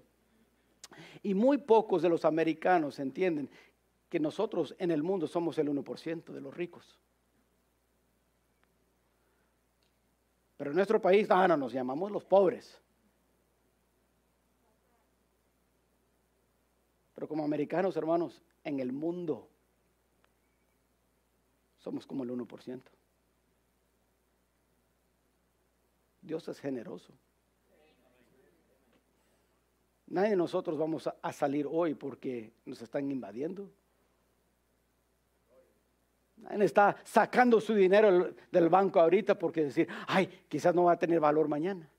Y 1.25 1.35
muy 1.35 1.59
pocos 1.59 2.03
de 2.03 2.11
los 2.11 2.25
americanos 2.27 2.99
entienden 2.99 3.51
que 4.11 4.21
nosotros 4.21 4.77
en 4.79 4.91
el 4.91 5.03
mundo 5.03 5.27
somos 5.27 5.59
el 5.59 5.69
1% 5.69 6.33
de 6.33 6.41
los 6.41 6.55
ricos. 6.55 6.99
Pero 10.59 10.71
en 10.71 10.77
nuestro 10.77 11.01
país, 11.01 11.27
no, 11.29 11.49
no, 11.49 11.57
nos 11.57 11.73
llamamos 11.73 12.13
los 12.13 12.27
pobres. 12.27 12.79
Pero 17.15 17.27
como 17.27 17.43
americanos, 17.43 17.97
hermanos, 17.97 18.43
en 18.63 18.81
el 18.81 18.93
mundo 18.93 19.49
somos 21.79 22.07
como 22.07 22.23
el 22.23 22.31
1%. 22.31 22.83
Dios 26.21 26.47
es 26.49 26.61
generoso. 26.61 27.15
Nadie 30.15 30.31
de 30.31 30.37
nosotros 30.37 30.79
vamos 30.79 31.09
a, 31.09 31.33
salir 31.33 31.67
hoy 31.69 31.95
porque 31.95 32.53
nos 32.67 32.81
están 32.81 33.11
invadiendo. 33.11 33.69
Nadie 36.37 36.67
está 36.67 36.95
sacando 37.03 37.61
su 37.61 37.75
dinero 37.75 38.33
del 38.53 38.69
banco 38.69 39.01
ahorita 39.01 39.37
porque 39.37 39.65
decir, 39.65 39.89
ay, 40.07 40.45
quizás 40.49 40.73
no 40.73 40.85
va 40.85 40.93
a 40.93 40.99
tener 41.01 41.19
valor 41.19 41.49
mañana. 41.49 41.91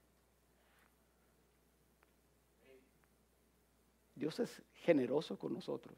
Dios 4.15 4.39
es 4.39 4.61
generoso 4.75 5.37
con 5.37 5.51
nosotros. 5.51 5.97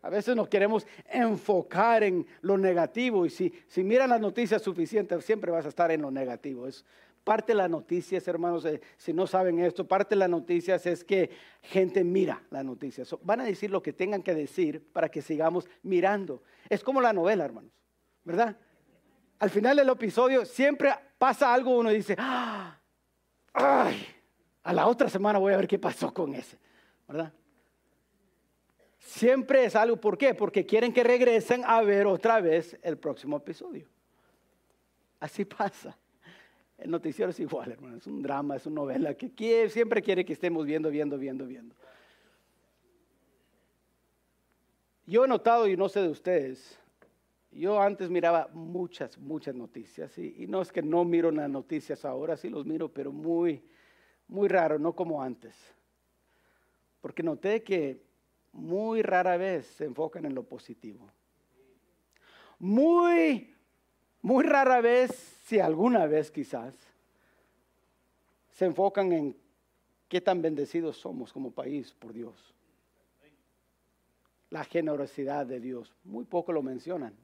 A 0.00 0.08
veces 0.08 0.34
nos 0.34 0.48
queremos 0.48 0.86
enfocar 1.10 2.04
en 2.04 2.26
lo 2.40 2.56
negativo 2.56 3.26
y 3.26 3.30
si, 3.30 3.52
si 3.66 3.84
miran 3.84 4.08
las 4.08 4.20
noticias 4.20 4.62
suficientes, 4.62 5.26
siempre 5.26 5.52
vas 5.52 5.66
a 5.66 5.68
estar 5.68 5.90
en 5.90 6.00
lo 6.00 6.10
negativo. 6.10 6.66
Es, 6.66 6.86
Parte 7.24 7.52
de 7.52 7.56
las 7.56 7.70
noticias, 7.70 8.28
hermanos, 8.28 8.66
eh, 8.66 8.82
si 8.98 9.14
no 9.14 9.26
saben 9.26 9.58
esto, 9.58 9.88
parte 9.88 10.14
de 10.14 10.18
las 10.18 10.28
noticias 10.28 10.84
es 10.84 11.02
que 11.02 11.30
gente 11.62 12.04
mira 12.04 12.42
las 12.50 12.62
noticias. 12.64 13.16
van 13.22 13.40
a 13.40 13.44
decir 13.44 13.70
lo 13.70 13.82
que 13.82 13.94
tengan 13.94 14.22
que 14.22 14.34
decir 14.34 14.86
para 14.92 15.08
que 15.08 15.22
sigamos 15.22 15.66
mirando. 15.82 16.42
Es 16.68 16.84
como 16.84 17.00
la 17.00 17.14
novela, 17.14 17.46
hermanos, 17.46 17.72
¿verdad? 18.24 18.58
Al 19.38 19.48
final 19.48 19.78
del 19.78 19.88
episodio 19.88 20.44
siempre 20.44 20.94
pasa 21.16 21.52
algo, 21.52 21.78
uno 21.78 21.88
dice, 21.88 22.14
¡Ah! 22.18 22.78
¡ay! 23.54 24.06
A 24.62 24.74
la 24.74 24.86
otra 24.86 25.08
semana 25.08 25.38
voy 25.38 25.54
a 25.54 25.56
ver 25.56 25.66
qué 25.66 25.78
pasó 25.78 26.12
con 26.12 26.34
ese, 26.34 26.58
¿verdad? 27.08 27.32
Siempre 28.98 29.64
es 29.64 29.76
algo, 29.76 29.96
¿por 29.96 30.18
qué? 30.18 30.34
Porque 30.34 30.66
quieren 30.66 30.92
que 30.92 31.02
regresen 31.02 31.62
a 31.64 31.80
ver 31.80 32.06
otra 32.06 32.40
vez 32.42 32.78
el 32.82 32.98
próximo 32.98 33.38
episodio. 33.38 33.88
Así 35.20 35.46
pasa. 35.46 35.96
El 36.84 36.90
noticiero 36.90 37.30
es 37.30 37.40
igual, 37.40 37.72
hermano. 37.72 37.96
Es 37.96 38.06
un 38.06 38.20
drama, 38.20 38.56
es 38.56 38.66
una 38.66 38.74
novela 38.74 39.14
que 39.14 39.70
siempre 39.70 40.02
quiere 40.02 40.22
que 40.22 40.34
estemos 40.34 40.66
viendo, 40.66 40.90
viendo, 40.90 41.16
viendo, 41.16 41.46
viendo. 41.46 41.74
Yo 45.06 45.24
he 45.24 45.28
notado, 45.28 45.66
y 45.66 45.78
no 45.78 45.88
sé 45.88 46.02
de 46.02 46.10
ustedes, 46.10 46.78
yo 47.50 47.80
antes 47.80 48.10
miraba 48.10 48.50
muchas, 48.52 49.16
muchas 49.16 49.54
noticias. 49.54 50.18
Y, 50.18 50.42
y 50.42 50.46
no 50.46 50.60
es 50.60 50.70
que 50.70 50.82
no 50.82 51.06
miro 51.06 51.30
las 51.30 51.48
noticias 51.48 52.04
ahora, 52.04 52.36
sí 52.36 52.50
los 52.50 52.66
miro, 52.66 52.92
pero 52.92 53.12
muy, 53.12 53.64
muy 54.28 54.48
raro, 54.48 54.78
no 54.78 54.94
como 54.94 55.22
antes. 55.22 55.56
Porque 57.00 57.22
noté 57.22 57.62
que 57.62 58.02
muy 58.52 59.00
rara 59.00 59.38
vez 59.38 59.68
se 59.68 59.86
enfocan 59.86 60.26
en 60.26 60.34
lo 60.34 60.42
positivo. 60.42 61.10
Muy 62.58 63.54
muy 64.24 64.42
rara 64.42 64.80
vez, 64.80 65.33
si 65.44 65.60
alguna 65.60 66.06
vez 66.06 66.30
quizás, 66.30 66.74
se 68.50 68.64
enfocan 68.64 69.12
en 69.12 69.36
qué 70.08 70.20
tan 70.20 70.40
bendecidos 70.40 70.96
somos 70.96 71.32
como 71.32 71.50
país 71.50 71.92
por 71.92 72.12
Dios. 72.12 72.54
La 74.50 74.64
generosidad 74.64 75.46
de 75.46 75.60
Dios. 75.60 75.92
Muy 76.04 76.24
poco 76.24 76.52
lo 76.52 76.62
mencionan. 76.62 77.14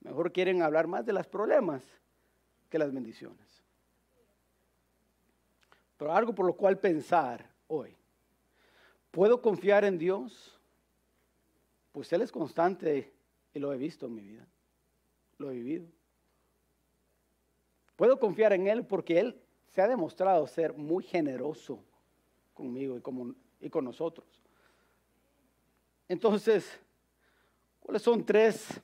Mejor 0.00 0.32
quieren 0.32 0.62
hablar 0.62 0.86
más 0.86 1.06
de 1.06 1.14
los 1.14 1.26
problemas 1.26 1.82
que 2.68 2.78
las 2.78 2.92
bendiciones. 2.92 3.62
Pero 5.96 6.12
algo 6.12 6.34
por 6.34 6.46
lo 6.46 6.54
cual 6.54 6.78
pensar 6.78 7.48
hoy. 7.68 7.96
¿Puedo 9.10 9.40
confiar 9.40 9.84
en 9.84 9.96
Dios? 9.96 10.60
Pues 11.92 12.12
Él 12.12 12.20
es 12.22 12.30
constante 12.30 13.12
y 13.54 13.58
lo 13.58 13.72
he 13.72 13.78
visto 13.78 14.06
en 14.06 14.14
mi 14.14 14.22
vida 14.22 14.46
lo 15.38 15.50
he 15.50 15.54
vivido. 15.54 15.86
Puedo 17.96 18.18
confiar 18.18 18.52
en 18.52 18.66
Él 18.66 18.84
porque 18.84 19.20
Él 19.20 19.40
se 19.68 19.80
ha 19.80 19.88
demostrado 19.88 20.46
ser 20.46 20.72
muy 20.74 21.04
generoso 21.04 21.82
conmigo 22.52 22.96
y, 23.60 23.70
con 23.70 23.84
nosotros. 23.84 24.26
Entonces, 26.08 26.78
¿cuáles 27.80 28.02
son 28.02 28.24
tres 28.24 28.80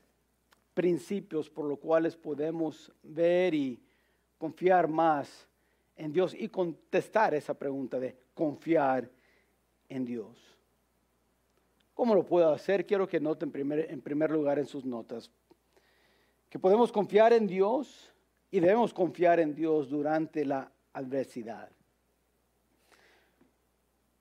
principios 0.74 1.50
por 1.50 1.64
los 1.64 1.78
cuales 1.78 2.16
podemos 2.16 2.92
ver 3.02 3.54
y 3.54 3.80
confiar 4.38 4.88
más 4.88 5.46
en 5.96 6.12
Dios 6.12 6.34
y 6.34 6.48
contestar 6.48 7.34
esa 7.34 7.54
pregunta 7.54 7.98
de 8.00 8.16
confiar 8.34 9.10
en 9.88 10.04
Dios? 10.04 10.38
¿Cómo 11.94 12.14
lo 12.14 12.24
puedo 12.24 12.50
hacer? 12.50 12.86
Quiero 12.86 13.06
que 13.06 13.20
noten 13.20 13.52
en 13.54 14.00
primer 14.00 14.30
lugar 14.30 14.58
en 14.58 14.66
sus 14.66 14.84
notas 14.84 15.30
que 16.48 16.58
podemos 16.58 16.90
confiar 16.90 17.32
en 17.32 17.46
Dios 17.46 18.12
y 18.50 18.60
debemos 18.60 18.92
confiar 18.92 19.40
en 19.40 19.54
Dios 19.54 19.88
durante 19.88 20.44
la 20.44 20.70
adversidad. 20.92 21.70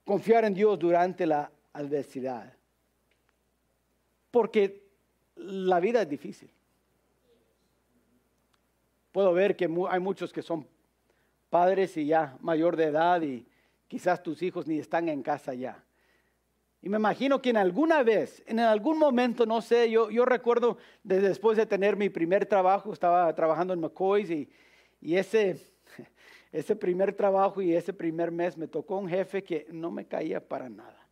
Confiar 0.04 0.44
en 0.44 0.54
Dios 0.54 0.78
durante 0.78 1.26
la 1.26 1.50
adversidad. 1.72 2.52
Porque 4.30 4.84
la 5.36 5.80
vida 5.80 6.02
es 6.02 6.08
difícil. 6.08 6.50
Puedo 9.12 9.32
ver 9.32 9.56
que 9.56 9.68
hay 9.88 10.00
muchos 10.00 10.32
que 10.32 10.42
son 10.42 10.66
padres 11.48 11.96
y 11.96 12.06
ya 12.06 12.36
mayor 12.40 12.76
de 12.76 12.84
edad 12.84 13.20
y 13.22 13.46
quizás 13.88 14.22
tus 14.22 14.40
hijos 14.42 14.68
ni 14.68 14.78
están 14.78 15.08
en 15.08 15.22
casa 15.22 15.52
ya. 15.54 15.84
Y 16.82 16.88
me 16.88 16.96
imagino 16.96 17.42
que 17.42 17.50
en 17.50 17.58
alguna 17.58 18.02
vez, 18.02 18.42
en 18.46 18.58
algún 18.58 18.98
momento, 18.98 19.44
no 19.44 19.60
sé, 19.60 19.90
yo, 19.90 20.10
yo 20.10 20.24
recuerdo 20.24 20.78
después 21.02 21.58
de 21.58 21.66
tener 21.66 21.96
mi 21.96 22.08
primer 22.08 22.46
trabajo, 22.46 22.92
estaba 22.92 23.34
trabajando 23.34 23.74
en 23.74 23.80
McCoy's 23.80 24.30
y, 24.30 24.48
Y 25.00 25.16
ese, 25.16 25.60
ese 26.52 26.76
primer 26.76 27.12
trabajo 27.12 27.60
y 27.60 27.74
ese 27.74 27.92
primer 27.92 28.30
mes 28.30 28.56
me 28.56 28.66
tocó 28.66 28.96
un 28.96 29.08
jefe 29.08 29.44
que 29.44 29.66
no 29.70 29.90
me 29.90 30.06
caía 30.06 30.40
para 30.46 30.70
nada. 30.70 31.06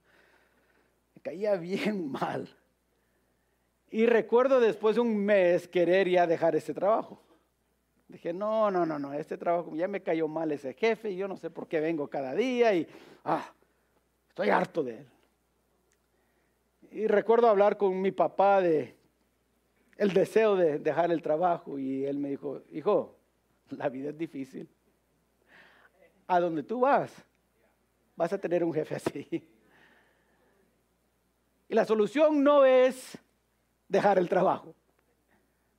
Me 1.15 1.21
caía 1.21 1.57
bien 1.57 2.11
mal. 2.11 2.49
Y 3.91 4.07
recuerdo 4.07 4.61
después 4.61 4.97
de 4.97 5.03
un 5.03 5.17
mes 5.17 5.69
querer 5.69 6.09
ya 6.09 6.27
dejar 6.27 6.57
ese 6.57 6.73
trabajo. 6.73 7.23
Dije, 8.09 8.33
no, 8.33 8.71
no, 8.71 8.87
no, 8.87 8.99
no, 8.99 9.13
este 9.13 9.37
trabajo 9.37 9.77
ya 9.77 9.87
me 9.87 10.03
cayó 10.03 10.29
mal 10.29 10.51
ese 10.51 10.73
jefe 10.73 11.11
y 11.11 11.17
yo 11.17 11.29
no 11.29 11.37
sé 11.37 11.51
por 11.51 11.69
qué 11.69 11.79
vengo 11.79 12.09
cada 12.09 12.35
día 12.35 12.75
y 12.75 12.89
ah, 13.23 13.53
estoy 14.31 14.49
harto 14.49 14.83
de 14.83 15.01
él. 15.01 15.07
Y 16.91 17.07
recuerdo 17.07 17.49
hablar 17.49 17.77
con 17.77 18.01
mi 18.01 18.13
papá 18.13 18.61
de 18.61 18.97
el 19.99 20.13
deseo 20.13 20.57
de 20.57 20.79
dejar 20.79 21.11
el 21.11 21.21
trabajo 21.21 21.79
y 21.79 22.07
él 22.07 22.19
me 22.19 22.31
dijo, 22.31 22.63
hijo, 22.71 23.19
la 23.71 23.89
vida 23.89 24.11
es 24.11 24.17
difícil. 24.17 24.69
A 26.29 26.41
donde 26.41 26.63
tú 26.63 26.81
vas, 26.81 27.13
vas 28.17 28.33
a 28.33 28.39
tener 28.39 28.63
un 28.65 28.73
jefe 28.73 28.95
así. 28.95 29.29
Y 31.69 31.75
la 31.75 31.85
solución 31.85 32.43
no 32.43 32.65
es 32.65 33.19
dejar 33.89 34.19
el 34.19 34.29
trabajo, 34.29 34.75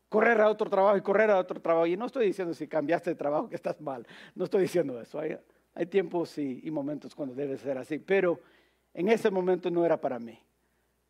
correr 0.09 0.39
a 0.41 0.49
otro 0.49 0.69
trabajo 0.69 0.97
y 0.97 1.01
correr 1.01 1.31
a 1.31 1.39
otro 1.39 1.59
trabajo. 1.59 1.87
Y 1.87 1.97
no 1.97 2.05
estoy 2.05 2.27
diciendo 2.27 2.53
si 2.53 2.67
cambiaste 2.67 3.11
de 3.11 3.15
trabajo 3.15 3.49
que 3.49 3.55
estás 3.55 3.79
mal, 3.81 4.05
no 4.35 4.43
estoy 4.43 4.63
diciendo 4.63 4.99
eso. 5.01 5.19
Hay, 5.19 5.39
tiempos 5.85 6.37
y, 6.37 6.59
y 6.63 6.71
momentos 6.71 7.15
cuando 7.15 7.33
debe 7.33 7.57
ser 7.57 7.77
así, 7.77 7.99
pero 7.99 8.41
en 8.93 9.07
ese 9.07 9.31
momento 9.31 9.71
no 9.71 9.85
era 9.85 9.99
para 9.99 10.19
mí 10.19 10.37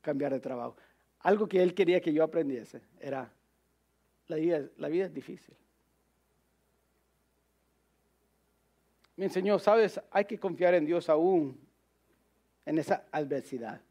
cambiar 0.01 0.33
de 0.33 0.39
trabajo. 0.39 0.75
Algo 1.19 1.47
que 1.47 1.61
él 1.61 1.73
quería 1.73 2.01
que 2.01 2.13
yo 2.13 2.23
aprendiese 2.23 2.81
era, 2.99 3.31
la 4.27 4.35
vida, 4.37 4.69
la 4.77 4.87
vida 4.87 5.05
es 5.05 5.13
difícil. 5.13 5.55
Me 9.15 9.25
enseñó, 9.25 9.59
sabes, 9.59 9.99
hay 10.11 10.25
que 10.25 10.39
confiar 10.39 10.73
en 10.75 10.85
Dios 10.85 11.09
aún 11.09 11.59
en 12.65 12.77
esa 12.77 13.05
adversidad. 13.11 13.81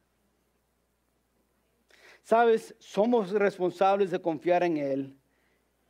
Sabes, 2.23 2.75
somos 2.79 3.31
responsables 3.31 4.11
de 4.11 4.21
confiar 4.21 4.63
en 4.63 4.77
Él 4.77 5.17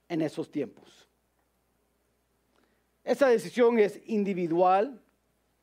en 0.08 0.22
esos 0.22 0.50
tiempos. 0.50 1.08
Esa 3.04 3.28
decisión 3.28 3.78
es 3.78 4.00
individual. 4.06 5.02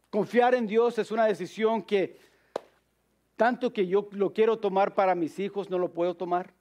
Confiar 0.10 0.56
en 0.56 0.68
Dios 0.68 0.98
es 0.98 1.12
una 1.12 1.26
decisión 1.26 1.84
que 1.84 2.20
tanto 3.36 3.74
que 3.74 3.88
yo 3.88 4.08
lo 4.12 4.34
quiero 4.34 4.58
tomar 4.58 4.96
para 4.96 5.16
mis 5.16 5.40
hijos, 5.40 5.70
no 5.70 5.78
lo 5.78 5.92
puedo 5.92 6.16
tomar. 6.16 6.54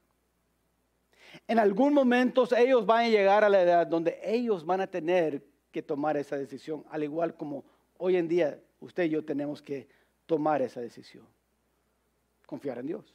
En 1.48 1.58
algún 1.58 1.92
momento 1.92 2.48
ellos 2.56 2.87
van 2.87 3.06
a 3.06 3.08
llegar 3.08 3.44
a 3.44 3.48
la 3.48 3.62
edad 3.62 3.87
donde 3.87 4.20
ellos 4.24 4.64
van 4.64 4.80
a 4.80 4.87
tener 4.87 5.44
que 5.70 5.82
tomar 5.82 6.16
esa 6.16 6.37
decisión, 6.37 6.84
al 6.90 7.02
igual 7.02 7.37
como 7.37 7.64
hoy 7.98 8.16
en 8.16 8.28
día 8.28 8.60
usted 8.80 9.04
y 9.04 9.10
yo 9.10 9.24
tenemos 9.24 9.60
que 9.60 9.88
tomar 10.26 10.62
esa 10.62 10.80
decisión. 10.80 11.26
Confiar 12.46 12.78
en 12.78 12.87
Dios. 12.87 13.14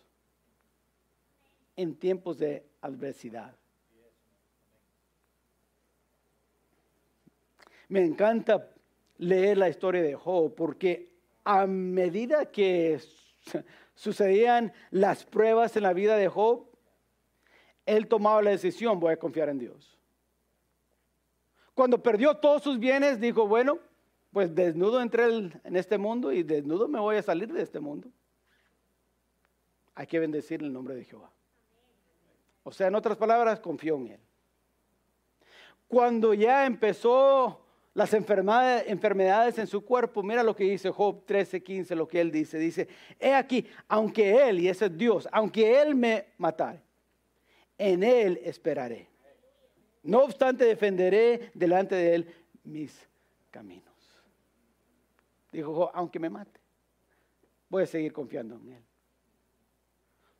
En 1.75 1.95
tiempos 1.95 2.37
de 2.37 2.65
adversidad. 2.81 3.55
Me 7.87 8.03
encanta 8.03 8.69
leer 9.17 9.57
la 9.57 9.69
historia 9.69 10.01
de 10.01 10.15
Job 10.15 10.53
porque 10.55 11.09
a 11.43 11.65
medida 11.65 12.51
que 12.51 12.93
sucedían 13.95 14.73
las 14.91 15.25
pruebas 15.25 15.75
en 15.75 15.83
la 15.83 15.93
vida 15.93 16.15
de 16.17 16.27
Job, 16.27 16.67
él 17.85 18.07
tomaba 18.07 18.41
la 18.41 18.51
decisión, 18.51 18.99
voy 18.99 19.13
a 19.13 19.17
confiar 19.17 19.49
en 19.49 19.59
Dios. 19.59 19.97
Cuando 21.73 22.03
perdió 22.03 22.35
todos 22.35 22.61
sus 22.61 22.77
bienes, 22.77 23.19
dijo, 23.19 23.47
bueno, 23.47 23.79
pues 24.31 24.53
desnudo 24.53 25.01
entré 25.01 25.25
en 25.25 25.75
este 25.75 25.97
mundo 25.97 26.31
y 26.31 26.43
desnudo 26.43 26.87
me 26.87 26.99
voy 26.99 27.15
a 27.15 27.23
salir 27.23 27.51
de 27.51 27.61
este 27.61 27.79
mundo. 27.79 28.09
Hay 29.95 30.05
que 30.05 30.19
bendecir 30.19 30.61
el 30.61 30.71
nombre 30.71 30.95
de 30.95 31.03
Jehová. 31.03 31.31
O 32.63 32.71
sea, 32.71 32.87
en 32.87 32.95
otras 32.95 33.17
palabras, 33.17 33.59
confió 33.59 33.95
en 33.95 34.07
Él. 34.07 34.19
Cuando 35.87 36.33
ya 36.33 36.65
empezó 36.65 37.65
las 37.99 38.13
enfermedades, 38.13 39.57
en 39.57 39.67
su 39.67 39.83
cuerpo. 39.83 40.23
Mira 40.23 40.41
lo 40.41 40.55
que 40.55 40.63
dice 40.63 40.89
Job 40.89 41.25
13, 41.25 41.61
15, 41.61 41.95
lo 41.97 42.07
que 42.07 42.21
él 42.21 42.31
dice. 42.31 42.57
Dice, 42.57 42.87
he 43.19 43.33
aquí, 43.33 43.67
aunque 43.89 44.47
él, 44.47 44.61
y 44.61 44.69
ese 44.69 44.85
es 44.85 44.97
Dios, 44.97 45.27
aunque 45.33 45.81
él 45.81 45.95
me 45.95 46.27
matare, 46.37 46.81
en 47.77 48.01
él 48.03 48.39
esperaré. 48.41 49.09
No 50.01 50.23
obstante, 50.23 50.63
defenderé 50.63 51.51
delante 51.53 51.95
de 51.95 52.15
él 52.15 52.33
mis 52.63 53.05
caminos. 53.51 53.83
Dijo 55.51 55.75
Job, 55.75 55.91
aunque 55.93 56.19
me 56.19 56.29
mate, 56.29 56.57
voy 57.67 57.83
a 57.83 57.85
seguir 57.85 58.13
confiando 58.13 58.55
en 58.55 58.71
él. 58.71 58.83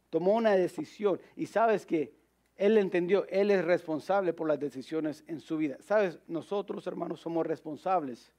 Tomó 0.10 0.36
una 0.36 0.56
decisión 0.56 1.20
y 1.36 1.46
sabes 1.46 1.86
que 1.86 2.14
él 2.60 2.78
entendió, 2.78 3.26
Él 3.30 3.52
es 3.52 3.64
responsable 3.64 4.34
por 4.34 4.46
las 4.46 4.60
decisiones 4.60 5.24
en 5.28 5.40
su 5.40 5.56
vida. 5.56 5.78
Sabes, 5.80 6.20
nosotros 6.28 6.86
hermanos 6.88 7.22
somos 7.22 7.48
responsables 7.48 8.34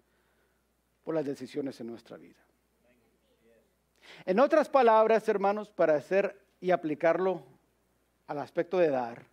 por 1.03 1.15
las 1.15 1.25
decisiones 1.25 1.81
en 1.81 1.87
nuestra 1.87 2.19
vida. 2.19 2.37
En 4.27 4.39
otras 4.39 4.69
palabras, 4.69 5.27
hermanos, 5.27 5.71
para 5.71 5.95
hacer 5.95 6.39
y 6.61 6.71
aplicarlo 6.71 7.43
al 8.27 8.41
aspecto 8.41 8.77
de 8.77 8.91
dar, 8.91 9.25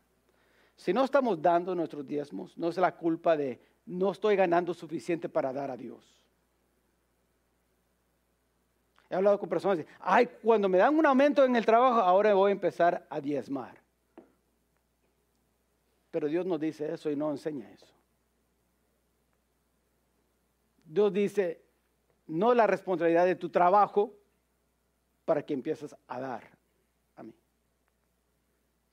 si 0.77 0.93
no 0.93 1.03
estamos 1.03 1.41
dando 1.41 1.75
nuestros 1.75 2.07
diezmos, 2.07 2.57
no 2.57 2.69
es 2.69 2.77
la 2.77 2.95
culpa 2.95 3.35
de 3.35 3.59
no 3.85 4.13
estoy 4.13 4.37
ganando 4.37 4.73
suficiente 4.73 5.27
para 5.27 5.51
dar 5.51 5.69
a 5.69 5.75
Dios. 5.75 6.23
He 9.09 9.15
hablado 9.15 9.37
con 9.37 9.49
personas, 9.49 9.85
ay, 9.99 10.29
cuando 10.41 10.69
me 10.69 10.77
dan 10.77 10.97
un 10.97 11.05
aumento 11.05 11.43
en 11.43 11.57
el 11.57 11.65
trabajo, 11.65 11.99
ahora 11.99 12.33
voy 12.33 12.51
a 12.51 12.53
empezar 12.53 13.05
a 13.09 13.19
diezmar. 13.19 13.85
Pero 16.17 16.29
Dios 16.29 16.47
nos 16.47 16.59
dice 16.59 16.91
eso 16.91 17.11
y 17.11 17.15
no 17.15 17.29
enseña 17.29 17.71
eso. 17.71 17.93
Dios 20.83 21.13
dice, 21.13 21.61
no 22.25 22.55
la 22.55 22.65
responsabilidad 22.65 23.27
de 23.27 23.35
tu 23.35 23.51
trabajo 23.51 24.15
para 25.25 25.45
que 25.45 25.53
empieces 25.53 25.95
a 26.07 26.19
dar 26.19 26.49
a 27.17 27.21
mí, 27.21 27.35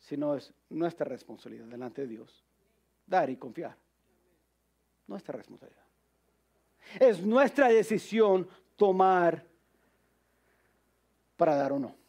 sino 0.00 0.34
es 0.34 0.52
nuestra 0.68 1.06
responsabilidad 1.06 1.64
delante 1.64 2.02
de 2.02 2.08
Dios, 2.08 2.44
dar 3.06 3.30
y 3.30 3.38
confiar. 3.38 3.74
Nuestra 5.06 5.34
responsabilidad. 5.34 5.86
Es 7.00 7.24
nuestra 7.24 7.68
decisión 7.68 8.46
tomar 8.76 9.46
para 11.38 11.54
dar 11.54 11.72
o 11.72 11.78
no. 11.78 12.03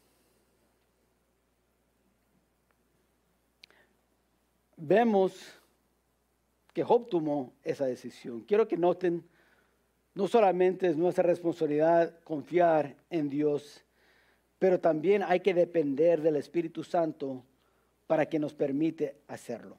Vemos 4.88 5.34
que 6.74 6.84
Job 6.84 7.10
tomó 7.10 7.54
esa 7.64 7.86
decisión. 7.86 8.42
Quiero 8.42 8.68
que 8.68 8.78
noten, 8.78 9.24
no 10.14 10.28
solamente 10.28 10.88
es 10.88 10.98
nuestra 10.98 11.24
responsabilidad 11.24 12.20
confiar 12.24 12.96
en 13.10 13.30
Dios, 13.30 13.84
pero 14.60 14.80
también 14.80 15.24
hay 15.24 15.40
que 15.40 15.54
depender 15.54 16.22
del 16.22 16.36
Espíritu 16.36 16.84
Santo 16.84 17.44
para 18.08 18.28
que 18.28 18.40
nos 18.40 18.54
permite 18.54 19.18
hacerlo. 19.28 19.78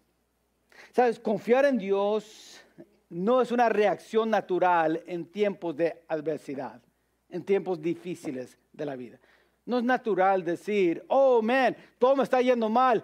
Sabes, 0.92 1.20
confiar 1.20 1.64
en 1.64 1.78
Dios 1.78 2.60
no 3.08 3.40
es 3.40 3.52
una 3.52 3.68
reacción 3.68 4.28
natural 4.28 5.02
en 5.06 5.26
tiempos 5.26 5.76
de 5.76 6.02
adversidad, 6.08 6.82
en 7.30 7.44
tiempos 7.44 7.80
difíciles 7.80 8.58
de 8.72 8.84
la 8.84 8.96
vida. 8.96 9.18
No 9.64 9.78
es 9.78 9.84
natural 9.84 10.44
decir, 10.44 11.04
oh, 11.08 11.40
man, 11.40 11.76
todo 11.98 12.16
me 12.16 12.24
está 12.24 12.40
yendo 12.40 12.68
mal 12.68 13.02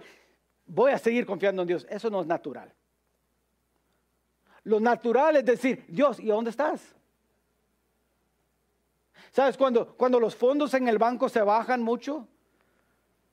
voy 0.66 0.92
a 0.92 0.98
seguir 0.98 1.26
confiando 1.26 1.62
en 1.62 1.68
Dios. 1.68 1.86
Eso 1.88 2.10
no 2.10 2.20
es 2.20 2.26
natural. 2.26 2.72
Lo 4.64 4.78
natural 4.80 5.36
es 5.36 5.44
decir, 5.44 5.84
Dios, 5.88 6.20
¿y 6.20 6.26
dónde 6.26 6.50
estás? 6.50 6.94
¿Sabes? 9.32 9.56
Cuando, 9.56 9.96
cuando 9.96 10.20
los 10.20 10.36
fondos 10.36 10.74
en 10.74 10.88
el 10.88 10.98
banco 10.98 11.28
se 11.28 11.42
bajan 11.42 11.82
mucho, 11.82 12.28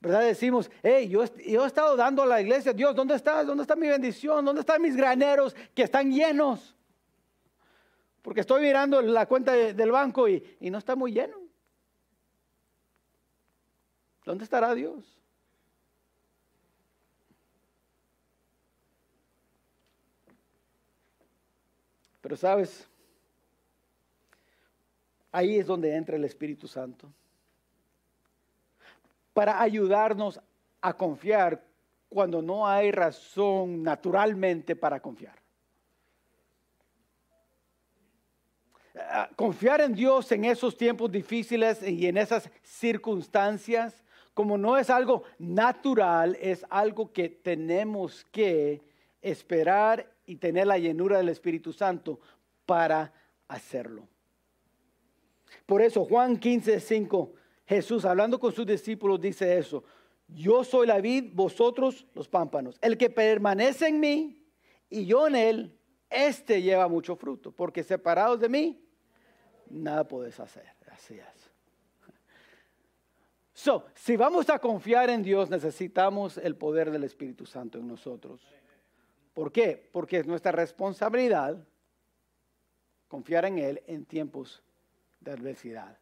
¿verdad? 0.00 0.22
Decimos, 0.22 0.70
hey, 0.82 1.08
yo, 1.08 1.22
he 1.22 1.66
estado 1.66 1.94
dando 1.94 2.22
a 2.22 2.26
la 2.26 2.40
iglesia, 2.40 2.72
Dios, 2.72 2.94
¿dónde 2.94 3.14
estás? 3.14 3.46
¿Dónde 3.46 3.62
está 3.62 3.76
mi 3.76 3.88
bendición? 3.88 4.44
¿Dónde 4.44 4.60
están 4.60 4.80
mis 4.80 4.96
graneros 4.96 5.54
que 5.74 5.82
están 5.82 6.10
llenos? 6.10 6.74
Porque 8.22 8.40
estoy 8.40 8.62
mirando 8.62 9.00
la 9.02 9.26
cuenta 9.26 9.52
del 9.52 9.90
banco 9.90 10.28
y, 10.28 10.56
y 10.60 10.70
no 10.70 10.78
está 10.78 10.96
muy 10.96 11.12
lleno. 11.12 11.36
¿Dónde 14.24 14.44
estará 14.44 14.74
Dios? 14.74 15.19
Pero 22.30 22.38
sabes, 22.38 22.86
ahí 25.32 25.58
es 25.58 25.66
donde 25.66 25.96
entra 25.96 26.14
el 26.14 26.24
Espíritu 26.24 26.68
Santo. 26.68 27.12
Para 29.32 29.60
ayudarnos 29.60 30.40
a 30.80 30.92
confiar 30.96 31.60
cuando 32.08 32.40
no 32.40 32.68
hay 32.68 32.92
razón 32.92 33.82
naturalmente 33.82 34.76
para 34.76 35.00
confiar. 35.00 35.34
Ah, 38.94 39.28
confiar 39.34 39.80
en 39.80 39.92
Dios 39.92 40.30
en 40.30 40.44
esos 40.44 40.76
tiempos 40.76 41.10
difíciles 41.10 41.82
y 41.82 42.06
en 42.06 42.16
esas 42.16 42.48
circunstancias, 42.62 44.04
como 44.34 44.56
no 44.56 44.78
es 44.78 44.88
algo 44.88 45.24
natural, 45.40 46.38
es 46.40 46.64
algo 46.70 47.12
que 47.12 47.28
tenemos 47.28 48.24
que 48.30 48.80
esperar 49.20 50.08
y 50.30 50.36
tener 50.36 50.68
la 50.68 50.78
llenura 50.78 51.18
del 51.18 51.28
Espíritu 51.28 51.72
Santo 51.72 52.20
para 52.64 53.12
hacerlo. 53.48 54.06
Por 55.66 55.82
eso 55.82 56.04
Juan 56.04 56.38
15, 56.38 56.78
5, 56.78 57.32
Jesús 57.66 58.04
hablando 58.04 58.38
con 58.38 58.52
sus 58.52 58.64
discípulos 58.64 59.20
dice 59.20 59.58
eso, 59.58 59.82
yo 60.28 60.62
soy 60.62 60.86
la 60.86 61.00
vid, 61.00 61.32
vosotros 61.34 62.06
los 62.14 62.28
pámpanos. 62.28 62.78
El 62.80 62.96
que 62.96 63.10
permanece 63.10 63.88
en 63.88 63.98
mí 63.98 64.46
y 64.88 65.04
yo 65.04 65.26
en 65.26 65.34
él, 65.34 65.76
este 66.08 66.62
lleva 66.62 66.86
mucho 66.86 67.16
fruto, 67.16 67.50
porque 67.50 67.82
separados 67.82 68.38
de 68.38 68.48
mí, 68.48 68.80
nada 69.68 70.06
puedes 70.06 70.38
hacer. 70.38 70.66
Así 70.92 71.14
es. 71.14 71.50
So, 73.52 73.84
si 73.94 74.16
vamos 74.16 74.48
a 74.48 74.60
confiar 74.60 75.10
en 75.10 75.24
Dios, 75.24 75.50
necesitamos 75.50 76.38
el 76.38 76.54
poder 76.54 76.92
del 76.92 77.02
Espíritu 77.02 77.46
Santo 77.46 77.78
en 77.78 77.88
nosotros. 77.88 78.40
¿Por 79.34 79.52
qué? 79.52 79.88
Porque 79.92 80.18
es 80.18 80.26
nuestra 80.26 80.52
responsabilidad 80.52 81.56
confiar 83.08 83.44
en 83.44 83.58
Él 83.58 83.82
en 83.86 84.04
tiempos 84.04 84.62
de 85.20 85.32
adversidad, 85.32 85.98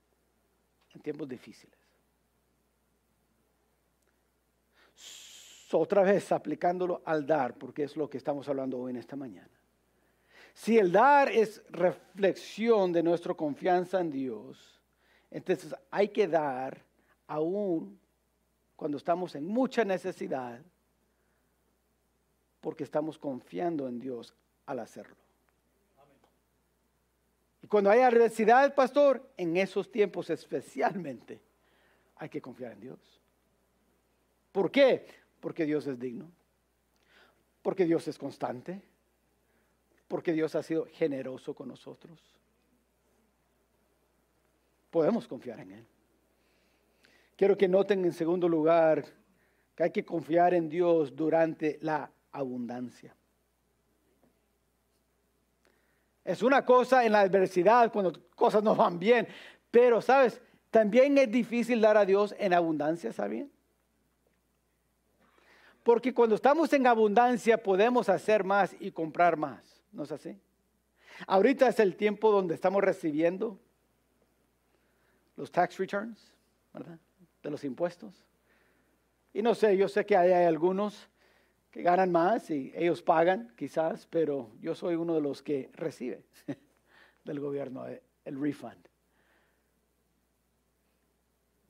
en 0.95 1.01
tiempos 1.01 1.29
difíciles. 1.29 1.79
otra 5.77 6.03
vez 6.03 6.33
aplicándolo 6.33 7.03
al 7.05 7.27
dar, 7.27 7.55
porque 7.59 7.83
es 7.83 7.97
lo 7.97 8.09
que 8.09 8.17
estamos 8.17 8.49
hablando 8.49 8.79
hoy 8.79 8.91
en 8.91 8.97
esta 8.97 9.17
mañana. 9.17 9.51
Si 10.55 10.79
el 10.79 10.91
dar 10.91 11.31
es 11.31 11.63
reflexión 11.69 12.93
de 12.93 13.03
nuestra 13.03 13.35
confianza 13.35 14.01
en 14.01 14.11
Dios, 14.11 14.81
entonces 15.31 15.75
hay 15.91 16.09
que 16.09 16.27
dar 16.27 16.83
aún 17.27 18.01
cuando 18.75 18.97
estamos 18.97 19.35
en 19.35 19.45
mucha 19.45 19.85
necesidad, 19.85 20.61
porque 22.61 22.85
estamos 22.85 23.19
confiando 23.19 23.89
en 23.89 23.99
Dios 23.99 24.35
al 24.67 24.81
hacerlo. 24.81 25.17
Y 27.63 27.67
cuando 27.67 27.91
hay 27.91 28.01
adversidad, 28.01 28.75
pastor, 28.75 29.29
en 29.37 29.57
esos 29.57 29.91
tiempos 29.91 30.31
especialmente 30.31 31.41
hay 32.17 32.29
que 32.29 32.41
confiar 32.41 32.73
en 32.73 32.81
Dios. 32.81 33.21
¿Por 34.53 34.71
qué? 34.71 35.07
Porque 35.41 35.65
Dios 35.65 35.87
es 35.87 35.99
digno. 35.99 36.31
Porque 37.63 37.85
Dios 37.85 38.07
es 38.09 38.19
constante. 38.19 38.83
Porque 40.07 40.33
Dios 40.33 40.55
ha 40.55 40.63
sido 40.63 40.87
generoso 40.87 41.55
con 41.55 41.69
nosotros. 41.69 42.19
Podemos 44.91 45.29
confiar 45.29 45.61
en 45.61 45.73
Él. 45.73 45.87
Quiero 47.37 47.57
que 47.57 47.69
noten 47.69 48.05
en 48.05 48.13
segundo 48.13 48.49
lugar 48.49 49.05
que 49.77 49.85
hay 49.85 49.91
que 49.93 50.05
confiar 50.05 50.55
en 50.55 50.69
Dios 50.69 51.15
durante 51.15 51.79
la 51.83 52.11
abundancia. 52.39 53.15
Es 56.25 56.43
una 56.43 56.65
cosa 56.65 57.05
en 57.05 57.13
la 57.13 57.21
adversidad, 57.21 57.91
cuando 57.91 58.13
cosas 58.35 58.63
no 58.63 58.75
van 58.75 58.99
bien, 58.99 59.27
pero 59.71 60.01
sabes, 60.01 60.41
también 60.71 61.17
es 61.17 61.31
difícil 61.31 61.81
dar 61.81 61.97
a 61.97 62.05
Dios 62.05 62.35
en 62.39 62.53
abundancia, 62.53 63.13
¿saben? 63.13 63.51
Porque 65.83 66.13
cuando 66.13 66.35
estamos 66.35 66.71
en 66.75 66.87
abundancia 66.87 67.63
podemos 67.63 68.09
hacer 68.11 68.45
más 68.45 68.77
y 68.79 68.91
comprar 68.91 69.39
más, 69.39 69.83
¿no 69.91 70.03
es 70.03 70.13
así? 70.13 70.39
Ahorita 71.27 71.69
es 71.69 71.81
el 71.81 71.97
tiempo 71.97 72.31
donde 72.31 72.55
estamos 72.55 72.83
recibiendo 72.83 73.59
los 75.37 75.51
tax 75.51 75.79
returns, 75.79 76.33
¿verdad? 76.75 76.99
De 77.43 77.51
los 77.51 77.65
impuestos. 77.65 78.29
Y 79.33 79.43
no 79.43 79.55
sé, 79.55 79.77
yo 79.77 79.89
sé 79.89 80.05
que 80.05 80.17
hay, 80.17 80.33
algunos 80.45 81.09
que 81.71 81.83
ganan 81.83 82.11
más 82.11 82.51
y 82.51 82.73
ellos 82.75 83.03
pagan 83.03 83.53
quizás, 83.57 84.07
pero 84.07 84.51
yo 84.61 84.75
soy 84.75 84.95
uno 84.95 85.15
de 85.15 85.21
los 85.21 85.43
que 85.43 85.71
recibe 85.75 86.25
del 87.25 87.41
gobierno 87.41 87.85
el 88.25 88.41
refund. 88.41 88.89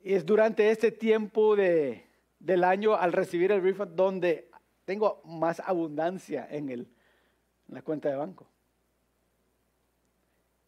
Y 0.02 0.14
es 0.14 0.24
durante 0.24 0.70
este 0.70 0.92
tiempo 0.92 1.56
de, 1.56 2.06
del 2.38 2.64
año 2.64 2.94
al 2.94 3.12
recibir 3.12 3.52
el 3.52 3.62
refund 3.62 3.94
donde 3.94 4.50
tengo 4.84 5.20
más 5.24 5.60
abundancia 5.60 6.46
en, 6.50 6.68
el, 6.68 6.80
en 6.80 7.74
la 7.74 7.82
cuenta 7.82 8.08
de 8.08 8.16
banco. 8.16 8.46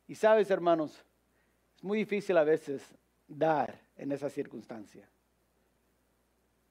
Y 0.09 0.17
sabes, 0.17 0.51
hermanos, 0.51 1.05
es 1.77 1.85
muy 1.85 1.99
difícil 1.99 2.37
a 2.37 2.45
veces 2.45 2.83
dar 3.29 3.81
en 3.97 4.11
esa 4.11 4.29
circunstancia. 4.29 5.09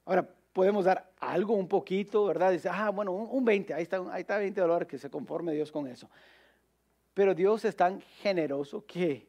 Ahora, 0.04 0.28
podemos 0.52 0.84
dar 0.84 1.12
algo, 1.18 1.54
un 1.54 1.68
poquito, 1.68 2.26
¿verdad? 2.26 2.52
Dice, 2.52 2.68
ah, 2.70 2.90
bueno, 2.90 3.12
un, 3.12 3.44
20, 3.44 3.74
ahí 3.74 3.82
está, 3.82 4.02
ahí 4.12 4.22
está 4.22 4.38
20 4.38 4.60
dólares, 4.60 4.88
que 4.88 4.98
se 4.98 5.10
conforme 5.10 5.52
Dios 5.52 5.70
con 5.70 5.86
eso. 5.86 6.08
Pero 7.14 7.34
Dios 7.34 7.64
es 7.64 7.76
tan 7.76 8.00
generoso 8.00 8.84
que 8.86 9.28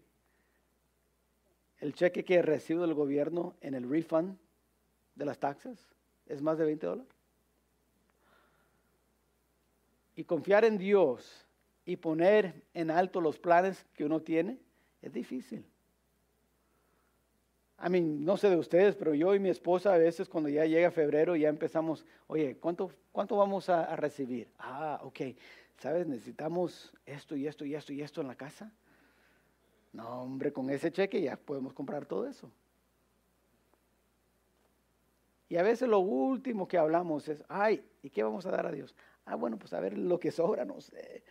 el 1.80 1.94
cheque 1.94 2.24
que 2.24 2.42
recibo 2.42 2.82
del 2.82 2.94
gobierno 2.94 3.56
en 3.62 3.74
el 3.74 3.90
refund 3.90 4.38
de 5.16 5.26
las 5.26 5.40
taxas 5.40 5.80
es 6.28 6.42
más 6.42 6.58
de 6.58 6.66
20 6.66 6.86
dólares. 6.86 7.14
Y 10.16 10.24
confiar 10.24 10.66
en 10.66 10.78
Dios 10.78 11.48
y 11.86 11.96
poner 11.96 12.64
en 12.74 12.92
alto 12.92 13.22
los 13.22 13.40
planes 13.40 13.86
que 13.96 14.06
uno 14.06 14.22
tiene 14.22 14.60
es 15.02 15.12
difícil. 15.12 15.66
A 17.82 17.90
mí, 17.90 18.00
no 18.00 18.38
sé 18.38 18.48
de 18.52 18.58
ustedes, 18.58 18.96
pero 18.96 19.16
yo 19.16 19.34
y 19.34 19.40
mi 19.40 19.50
esposa 19.50 19.92
a 19.92 19.98
veces 19.98 20.30
cuando 20.30 20.50
ya 20.50 20.66
llega 20.66 20.92
febrero 20.92 21.36
ya 21.36 21.50
empezamos, 21.50 22.06
oye, 22.28 22.56
¿cuánto, 22.58 22.92
cuánto 23.12 23.36
vamos 23.38 23.70
a, 23.70 23.96
recibir? 23.96 24.48
Ah, 24.60 25.00
ok, 25.02 25.22
¿sabes? 25.80 26.06
Necesitamos 26.06 26.94
esto 27.08 27.36
y 27.36 27.48
esto 27.48 27.66
y 27.66 27.74
esto 27.74 27.92
y 27.92 28.04
esto 28.04 28.22
en 28.22 28.28
la 28.28 28.36
casa. 28.36 28.72
No, 29.94 30.22
hombre, 30.22 30.54
con 30.54 30.70
ese 30.70 30.92
cheque 30.92 31.24
ya 31.24 31.38
podemos 31.38 31.74
comprar 31.74 32.06
todo 32.06 32.28
eso. 32.28 32.52
Y 35.50 35.58
a 35.58 35.64
veces 35.64 35.90
lo 35.90 36.02
último 36.02 36.68
que 36.68 36.78
hablamos 36.78 37.28
es, 37.30 37.44
ay, 37.50 37.84
¿y 38.04 38.12
qué 38.12 38.22
vamos 38.22 38.46
a 38.46 38.52
dar 38.52 38.68
a 38.68 38.72
Dios? 38.72 38.96
Ah, 39.26 39.34
bueno, 39.34 39.58
pues 39.58 39.74
a 39.74 39.80
ver 39.80 39.98
lo 39.98 40.20
que 40.20 40.30
sobra, 40.30 40.66
no 40.66 40.80
sé. 40.82 41.24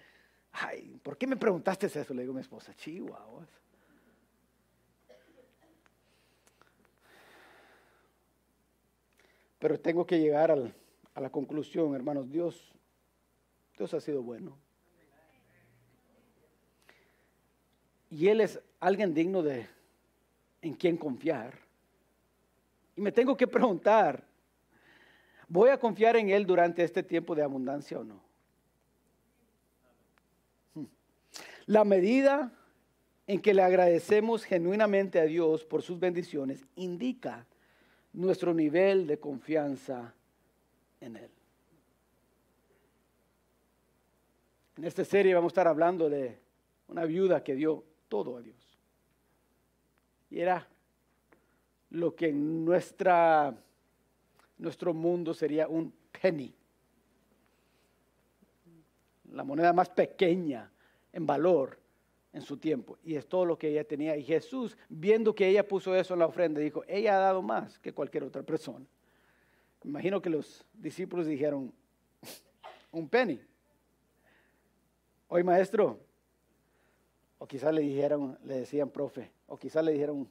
Ay, 0.51 0.99
¿por 1.01 1.17
qué 1.17 1.29
me 1.29 1.37
preguntaste 1.37 1.87
eso? 1.87 2.13
Le 2.13 2.23
digo 2.23 2.33
a 2.33 2.35
mi 2.35 2.41
esposa, 2.41 2.75
chihuahua. 2.75 3.47
Pero 9.61 9.79
tengo 9.79 10.07
que 10.07 10.19
llegar 10.19 10.51
a 10.51 11.21
la 11.21 11.31
conclusión, 11.31 11.95
hermanos, 11.95 12.29
Dios, 12.33 12.73
Dios 13.77 13.95
ha 13.95 14.01
sido 14.01 14.23
bueno. 14.23 14.57
Y 18.09 18.27
Él 18.27 18.41
es 18.41 18.59
alguien 18.81 19.15
digno 19.15 19.43
de 19.43 19.69
en 20.63 20.75
quien 20.75 20.97
confiar. 20.97 21.59
Y 22.97 23.03
me 23.03 23.13
tengo 23.13 23.37
que 23.37 23.47
preguntar, 23.47 24.25
¿voy 25.47 25.69
a 25.69 25.79
confiar 25.79 26.17
en 26.17 26.31
Él 26.31 26.47
durante 26.47 26.83
este 26.83 27.03
tiempo 27.03 27.35
de 27.35 27.43
abundancia 27.43 28.01
o 28.01 28.05
no? 28.05 28.21
Hmm. 30.75 30.87
La 31.67 31.85
medida 31.85 32.51
en 33.27 33.41
que 33.41 33.53
le 33.53 33.63
agradecemos 33.63 34.43
genuinamente 34.45 35.21
a 35.21 35.25
Dios 35.25 35.65
por 35.67 35.83
sus 35.83 36.01
bendiciones 36.01 36.65
indica 36.77 37.47
nuestro 38.13 38.53
nivel 38.55 39.07
de 39.07 39.19
confianza 39.19 40.15
en 41.01 41.17
Él. 41.17 41.31
En 44.77 44.85
esta 44.85 45.05
serie 45.05 45.35
vamos 45.35 45.51
a 45.51 45.53
estar 45.53 45.69
hablando 45.69 46.09
de 46.09 46.39
una 46.89 47.05
viuda 47.05 47.45
que 47.45 47.55
dio 47.55 47.85
todo 48.09 48.37
a 48.37 48.43
Dios. 48.43 48.79
Y 50.31 50.41
era 50.41 50.67
lo 51.91 52.15
que 52.15 52.29
en 52.29 52.65
nuestra, 52.65 53.55
nuestro 54.59 54.95
mundo 54.95 55.35
sería 55.35 55.69
un 55.69 55.93
penny, 56.21 56.55
la 59.33 59.45
moneda 59.45 59.73
más 59.73 59.89
pequeña 59.91 60.71
en 61.13 61.27
valor 61.27 61.79
en 62.33 62.43
su 62.43 62.57
tiempo. 62.57 62.99
Y 63.03 63.17
es 63.17 63.27
todo 63.27 63.45
lo 63.45 63.59
que 63.59 63.69
ella 63.69 63.85
tenía. 63.85 64.17
Y 64.17 64.23
Jesús, 64.23 64.77
viendo 64.89 65.35
que 65.35 65.49
ella 65.49 65.67
puso 65.67 65.95
eso 65.95 66.15
en 66.15 66.21
la 66.21 66.27
ofrenda, 66.27 66.61
dijo, 66.61 66.85
ella 66.87 67.17
ha 67.17 67.21
dado 67.21 67.43
más 67.43 67.79
que 67.79 67.93
cualquier 67.93 68.25
otra 68.25 68.43
persona. 68.43 68.87
Imagino 69.85 70.21
que 70.21 70.31
los 70.31 70.67
discípulos 70.75 71.27
dijeron, 71.27 71.73
un 72.93 73.09
penny. 73.09 73.41
Hoy 75.29 75.45
maestro, 75.45 75.99
o 77.39 77.47
quizás 77.47 77.73
le 77.73 77.83
dijeron, 77.83 78.39
le 78.45 78.61
decían 78.61 78.91
profe, 78.91 79.31
o 79.47 79.57
quizás 79.57 79.85
le 79.85 79.93
dijeron 79.93 80.29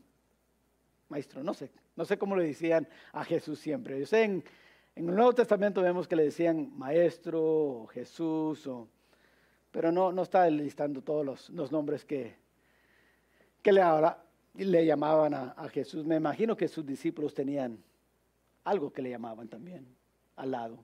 maestro, 1.08 1.44
no 1.44 1.54
sé, 1.54 1.72
no 1.96 2.06
sé 2.06 2.18
cómo 2.18 2.36
le 2.36 2.46
decían 2.46 2.88
a 3.14 3.24
Jesús 3.24 3.60
siempre. 3.60 4.00
Yo 4.00 4.06
sé, 4.06 4.24
en, 4.24 4.44
el 4.96 5.06
Nuevo 5.06 5.34
Testamento 5.34 5.82
vemos 5.82 6.08
que 6.08 6.16
le 6.16 6.24
decían 6.24 6.78
maestro 6.78 7.42
o 7.42 7.88
Jesús, 7.88 8.68
o, 8.68 8.88
pero 9.72 9.92
no, 9.92 10.12
no 10.12 10.24
está 10.24 10.50
listando 10.50 11.02
todos 11.02 11.50
los, 11.50 11.72
nombres 11.72 12.06
que, 12.06 12.36
que 13.62 13.72
le, 13.72 13.82
ahora, 13.82 14.24
le 14.56 14.86
llamaban 14.86 15.34
a, 15.34 15.52
a 15.52 15.70
Jesús. 15.70 16.06
Me 16.06 16.16
imagino 16.16 16.56
que 16.58 16.68
sus 16.68 16.86
discípulos 16.86 17.34
tenían 17.34 17.84
algo 18.64 18.92
que 18.92 19.02
le 19.02 19.10
llamaban 19.10 19.48
también 19.48 19.88
al 20.36 20.52
lado. 20.52 20.84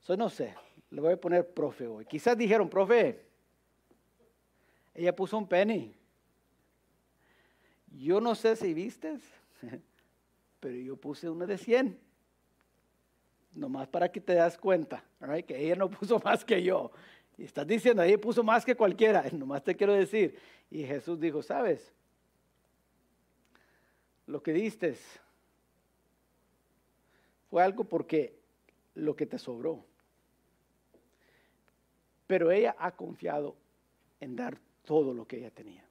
So, 0.00 0.16
no 0.16 0.30
sé, 0.30 0.54
le 0.90 1.00
voy 1.00 1.12
a 1.12 1.20
poner 1.20 1.52
profe 1.52 1.86
hoy. 1.86 2.06
Quizás 2.06 2.38
dijeron, 2.38 2.68
profe, 2.68 3.24
ella 4.94 5.14
puso 5.14 5.36
un 5.36 5.46
penny. 5.46 5.94
Yo 7.98 8.20
no 8.20 8.34
sé 8.34 8.56
si 8.56 8.72
vistes, 8.72 9.22
pero 10.60 10.76
yo 10.76 10.96
puse 10.96 11.28
uno 11.28 11.46
de 11.46 11.58
100. 11.58 11.98
Nomás 13.54 13.88
para 13.88 14.10
que 14.12 14.20
te 14.20 14.34
das 14.34 14.56
cuenta, 14.58 15.02
que 15.46 15.58
ella 15.58 15.76
no 15.76 15.90
puso 15.90 16.18
más 16.24 16.44
que 16.44 16.62
yo. 16.62 16.90
Y 17.38 17.44
estás 17.44 17.66
diciendo, 17.66 18.02
ella 18.02 18.18
puso 18.18 18.42
más 18.42 18.64
que 18.64 18.74
cualquiera. 18.74 19.24
Nomás 19.32 19.62
te 19.62 19.76
quiero 19.76 19.92
decir. 19.92 20.38
Y 20.70 20.84
Jesús 20.84 21.20
dijo, 21.20 21.42
¿sabes? 21.42 21.92
Lo 24.26 24.42
que 24.42 24.52
diste 24.52 24.96
fue 27.50 27.62
algo 27.62 27.84
porque 27.84 28.38
lo 28.94 29.14
que 29.14 29.26
te 29.26 29.38
sobró. 29.38 29.84
Pero 32.26 32.50
ella 32.50 32.74
ha 32.78 32.90
confiado 32.90 33.54
en 34.20 34.34
dar 34.34 34.58
todo 34.84 35.14
lo 35.14 35.26
que 35.26 35.38
ella 35.38 35.50
tenía. 35.50 35.84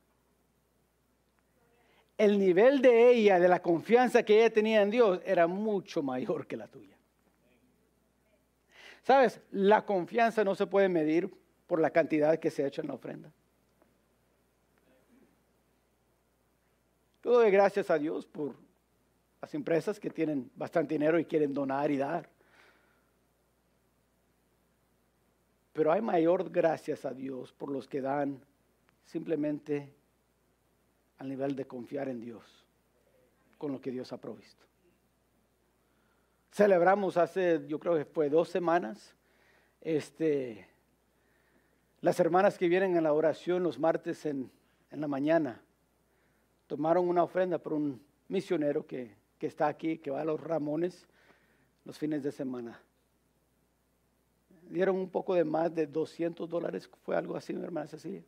El 2.18 2.40
nivel 2.40 2.82
de 2.82 3.12
ella, 3.12 3.40
de 3.40 3.48
la 3.48 3.62
confianza 3.62 4.24
que 4.24 4.40
ella 4.40 4.50
tenía 4.50 4.82
en 4.82 4.90
Dios, 4.90 5.22
era 5.26 5.48
mucho 5.48 6.02
mayor 6.02 6.48
que 6.48 6.58
la 6.58 6.68
tuya. 6.68 6.95
¿Sabes? 9.06 9.40
La 9.52 9.86
confianza 9.86 10.44
no 10.44 10.56
se 10.56 10.66
puede 10.66 10.90
medir 10.90 11.32
por 11.68 11.80
la 11.80 11.92
cantidad 11.92 12.40
que 12.40 12.50
se 12.50 12.64
ha 12.64 12.68
hecho 12.68 12.82
en 12.82 12.88
la 12.88 12.96
ofrenda. 12.96 13.32
Yo 17.24 17.34
doy 17.34 17.52
gracias 17.52 17.92
a 17.92 18.00
Dios 18.00 18.26
por 18.26 18.56
las 19.42 19.54
empresas 19.54 20.00
que 20.00 20.10
tienen 20.10 20.50
bastante 20.56 20.96
dinero 20.96 21.20
y 21.20 21.26
quieren 21.26 21.54
donar 21.54 21.92
y 21.92 21.98
dar. 21.98 22.28
Pero 25.74 25.92
hay 25.92 26.02
mayor 26.02 26.50
gracias 26.50 27.06
a 27.06 27.14
Dios 27.14 27.54
por 27.54 27.70
los 27.70 27.88
que 27.88 28.02
dan 28.02 28.42
simplemente 29.06 29.94
al 31.20 31.30
nivel 31.30 31.56
de 31.56 31.66
confiar 31.66 32.10
en 32.10 32.22
Dios 32.22 32.66
con 33.60 33.72
lo 33.72 33.80
que 33.80 33.92
Dios 33.92 34.12
ha 34.14 34.18
provisto. 34.18 34.66
Celebramos 36.56 37.18
hace, 37.18 37.68
yo 37.68 37.82
creo 37.82 37.98
que 37.98 38.06
fue 38.06 38.30
dos 38.30 38.48
semanas, 38.48 39.14
este, 39.82 40.66
las 42.00 42.18
hermanas 42.22 42.58
que 42.58 42.70
vienen 42.70 42.96
a 42.96 43.02
la 43.02 43.12
oración 43.12 43.62
los 43.62 43.78
martes 43.78 44.26
en, 44.26 44.50
en 44.90 45.02
la 45.02 45.10
mañana 45.10 45.62
tomaron 46.68 47.10
una 47.10 47.24
ofrenda 47.24 47.58
por 47.58 47.74
un 47.74 48.02
misionero 48.30 48.88
que, 48.88 49.14
que 49.38 49.48
está 49.48 49.68
aquí, 49.68 49.98
que 49.98 50.12
va 50.12 50.22
a 50.22 50.24
los 50.24 50.40
Ramones 50.40 51.06
los 51.84 51.98
fines 51.98 52.24
de 52.24 52.32
semana. 52.32 52.80
Dieron 54.70 54.96
un 54.96 55.10
poco 55.10 55.36
de 55.36 55.44
más 55.44 55.76
de 55.76 55.88
200 55.88 56.50
dólares, 56.50 56.90
fue 57.04 57.18
algo 57.18 57.36
así, 57.36 57.52
mi 57.52 57.66
hermana 57.66 57.88
Cecilia. 57.88 58.24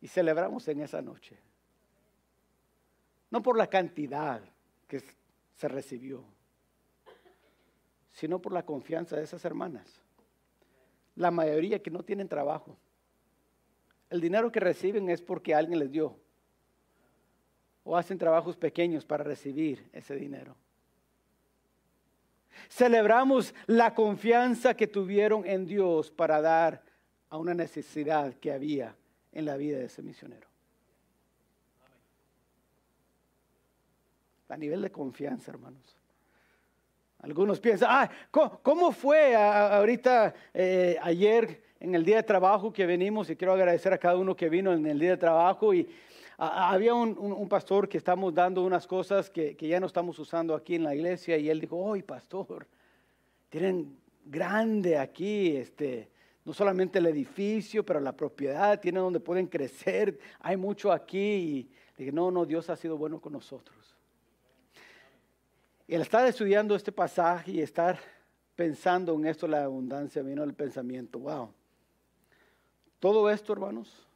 Y 0.00 0.08
celebramos 0.08 0.66
en 0.68 0.80
esa 0.80 1.02
noche. 1.02 1.36
No 3.30 3.42
por 3.42 3.58
la 3.58 3.66
cantidad 3.66 4.40
que 4.86 5.02
se 5.58 5.66
recibió, 5.66 6.24
sino 8.12 8.40
por 8.40 8.52
la 8.52 8.64
confianza 8.64 9.16
de 9.16 9.24
esas 9.24 9.44
hermanas. 9.44 10.00
La 11.16 11.32
mayoría 11.32 11.82
que 11.82 11.90
no 11.90 12.04
tienen 12.04 12.28
trabajo. 12.28 12.76
El 14.08 14.20
dinero 14.20 14.52
que 14.52 14.60
reciben 14.60 15.08
es 15.08 15.20
porque 15.20 15.56
alguien 15.56 15.80
les 15.80 15.90
dio. 15.90 16.16
O 17.82 17.96
hacen 17.96 18.18
trabajos 18.18 18.56
pequeños 18.56 19.04
para 19.04 19.24
recibir 19.24 19.88
ese 19.92 20.14
dinero. 20.14 20.54
Celebramos 22.68 23.52
la 23.66 23.94
confianza 23.94 24.74
que 24.74 24.86
tuvieron 24.86 25.44
en 25.44 25.66
Dios 25.66 26.12
para 26.12 26.40
dar 26.40 26.84
a 27.30 27.36
una 27.36 27.54
necesidad 27.54 28.32
que 28.34 28.52
había 28.52 28.94
en 29.32 29.44
la 29.44 29.56
vida 29.56 29.78
de 29.78 29.86
ese 29.86 30.02
misionero. 30.02 30.47
A 34.48 34.56
nivel 34.56 34.82
de 34.82 34.90
confianza, 34.90 35.50
hermanos. 35.50 35.98
Algunos 37.20 37.58
piensan, 37.58 37.88
ah, 37.90 38.10
¿cómo, 38.30 38.92
fue 38.92 39.34
ahorita, 39.34 40.34
eh, 40.54 40.96
ayer, 41.02 41.62
en 41.80 41.94
el 41.94 42.04
día 42.04 42.16
de 42.16 42.22
trabajo 42.22 42.72
que 42.72 42.86
venimos? 42.86 43.28
Y 43.28 43.36
quiero 43.36 43.54
agradecer 43.54 43.92
a 43.92 43.98
cada 43.98 44.16
uno 44.16 44.36
que 44.36 44.48
vino 44.48 44.72
en 44.72 44.86
el 44.86 45.00
día 45.00 45.10
de 45.10 45.16
trabajo. 45.16 45.74
Y 45.74 45.88
había 46.36 46.94
un, 46.94 47.48
pastor 47.48 47.88
que 47.88 47.98
estamos 47.98 48.32
dando 48.32 48.64
unas 48.64 48.86
cosas 48.86 49.28
que, 49.28 49.56
ya 49.60 49.80
no 49.80 49.86
estamos 49.86 50.16
usando 50.20 50.54
aquí 50.54 50.76
en 50.76 50.84
la 50.84 50.94
iglesia. 50.94 51.36
Y 51.38 51.50
él 51.50 51.60
dijo, 51.60 51.92
¡ay, 51.92 52.02
pastor! 52.02 52.68
Tienen 53.48 53.98
grande 54.24 54.96
aquí, 54.96 55.56
este, 55.56 56.08
no 56.44 56.52
solamente 56.52 57.00
el 57.00 57.06
edificio, 57.06 57.84
pero 57.84 57.98
la 57.98 58.12
propiedad, 58.12 58.78
tienen 58.78 59.02
donde 59.02 59.18
pueden 59.18 59.48
crecer, 59.48 60.20
hay 60.38 60.56
mucho 60.56 60.92
aquí. 60.92 61.18
Y 61.18 61.70
dije, 61.96 62.12
no, 62.12 62.30
no, 62.30 62.46
Dios 62.46 62.70
ha 62.70 62.76
sido 62.76 62.96
bueno 62.96 63.20
con 63.20 63.32
nosotros. 63.32 63.97
Y 65.88 65.94
al 65.94 66.02
estar 66.02 66.26
estudiando 66.26 66.76
este 66.76 66.92
pasaje 66.92 67.50
y 67.50 67.62
estar 67.62 67.98
pensando 68.54 69.14
en 69.14 69.24
esto, 69.24 69.48
la 69.48 69.64
abundancia, 69.64 70.22
vino 70.22 70.44
el 70.44 70.52
pensamiento, 70.52 71.18
wow. 71.18 71.50
Todo 73.00 73.30
esto, 73.30 73.54
hermanos, 73.54 74.06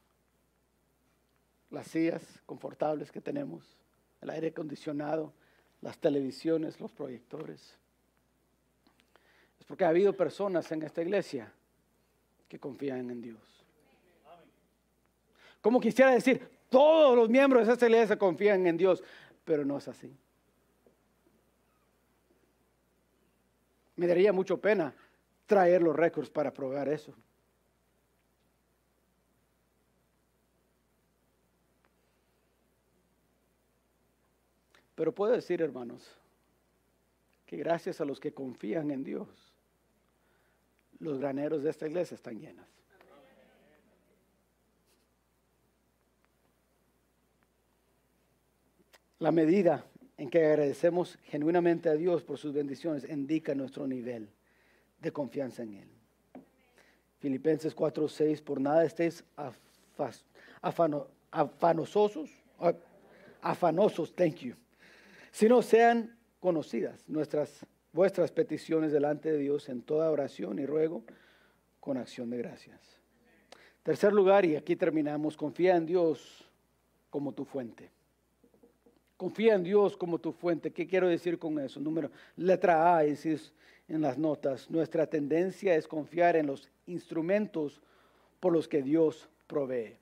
las 1.71 1.87
sillas 1.87 2.21
confortables 2.45 3.11
que 3.11 3.21
tenemos, 3.21 3.75
el 4.21 4.29
aire 4.29 4.49
acondicionado, 4.49 5.33
las 5.81 5.97
televisiones, 5.97 6.79
los 6.79 6.91
proyectores, 6.91 7.75
es 9.59 9.65
porque 9.65 9.83
ha 9.83 9.89
habido 9.89 10.15
personas 10.15 10.71
en 10.71 10.83
esta 10.83 11.01
iglesia 11.01 11.51
que 12.47 12.59
confían 12.59 13.09
en 13.09 13.19
Dios. 13.19 13.41
Como 15.59 15.79
quisiera 15.79 16.11
decir, 16.11 16.47
todos 16.69 17.15
los 17.15 17.29
miembros 17.29 17.65
de 17.65 17.73
esta 17.73 17.87
iglesia 17.87 18.19
confían 18.19 18.67
en 18.67 18.77
Dios, 18.77 19.03
pero 19.43 19.65
no 19.65 19.79
es 19.79 19.87
así. 19.87 20.15
Me 23.95 24.07
daría 24.07 24.33
mucho 24.33 24.59
pena 24.59 24.95
traer 25.45 25.81
los 25.81 25.95
récords 25.95 26.29
para 26.29 26.53
probar 26.53 26.89
eso. 26.89 27.13
Pero 34.95 35.13
puedo 35.13 35.33
decir, 35.33 35.61
hermanos, 35.61 36.17
que 37.45 37.57
gracias 37.57 37.99
a 37.99 38.05
los 38.05 38.19
que 38.19 38.33
confían 38.33 38.91
en 38.91 39.03
Dios, 39.03 39.27
los 40.99 41.19
graneros 41.19 41.63
de 41.63 41.69
esta 41.69 41.87
iglesia 41.87 42.15
están 42.15 42.39
llenas. 42.39 42.67
La 49.19 49.31
medida 49.31 49.85
en 50.17 50.29
que 50.29 50.45
agradecemos 50.45 51.17
genuinamente 51.23 51.89
a 51.89 51.93
Dios 51.93 52.23
por 52.23 52.37
sus 52.37 52.53
bendiciones 52.53 53.07
indica 53.09 53.55
nuestro 53.55 53.87
nivel 53.87 54.29
de 55.01 55.11
confianza 55.11 55.63
en 55.63 55.73
Él. 55.73 55.89
Filipenses 57.19 57.75
4:6, 57.75 58.41
por 58.41 58.59
nada 58.59 58.83
estéis 58.85 59.23
afanosos, 61.31 62.29
afanosos, 63.41 64.13
thank 64.15 64.35
you, 64.35 64.55
sino 65.31 65.61
sean 65.61 66.15
conocidas 66.39 67.07
nuestras 67.07 67.65
vuestras 67.93 68.31
peticiones 68.31 68.91
delante 68.91 69.31
de 69.31 69.37
Dios 69.37 69.69
en 69.69 69.83
toda 69.83 70.11
oración 70.11 70.59
y 70.59 70.65
ruego 70.65 71.03
con 71.79 71.97
acción 71.97 72.29
de 72.31 72.39
gracias. 72.39 72.79
Tercer 73.83 74.13
lugar, 74.13 74.45
y 74.45 74.55
aquí 74.55 74.75
terminamos, 74.75 75.37
confía 75.37 75.75
en 75.75 75.85
Dios 75.85 76.49
como 77.09 77.33
tu 77.33 77.45
fuente. 77.45 77.91
Confía 79.23 79.55
en 79.55 79.63
Dios 79.63 79.95
como 79.95 80.19
tu 80.19 80.33
fuente. 80.33 80.71
¿Qué 80.71 80.85
quiero 80.85 81.07
decir 81.07 81.39
con 81.39 81.57
eso? 81.57 81.79
Número, 81.79 82.11
letra 82.35 82.97
A, 82.97 83.05
es 83.05 83.53
en 83.87 84.01
las 84.01 84.17
notas. 84.17 84.69
Nuestra 84.69 85.07
tendencia 85.07 85.75
es 85.75 85.87
confiar 85.87 86.35
en 86.35 86.45
los 86.45 86.69
instrumentos 86.87 87.81
por 88.41 88.51
los 88.51 88.67
que 88.67 88.81
Dios 88.81 89.29
provee. 89.47 89.95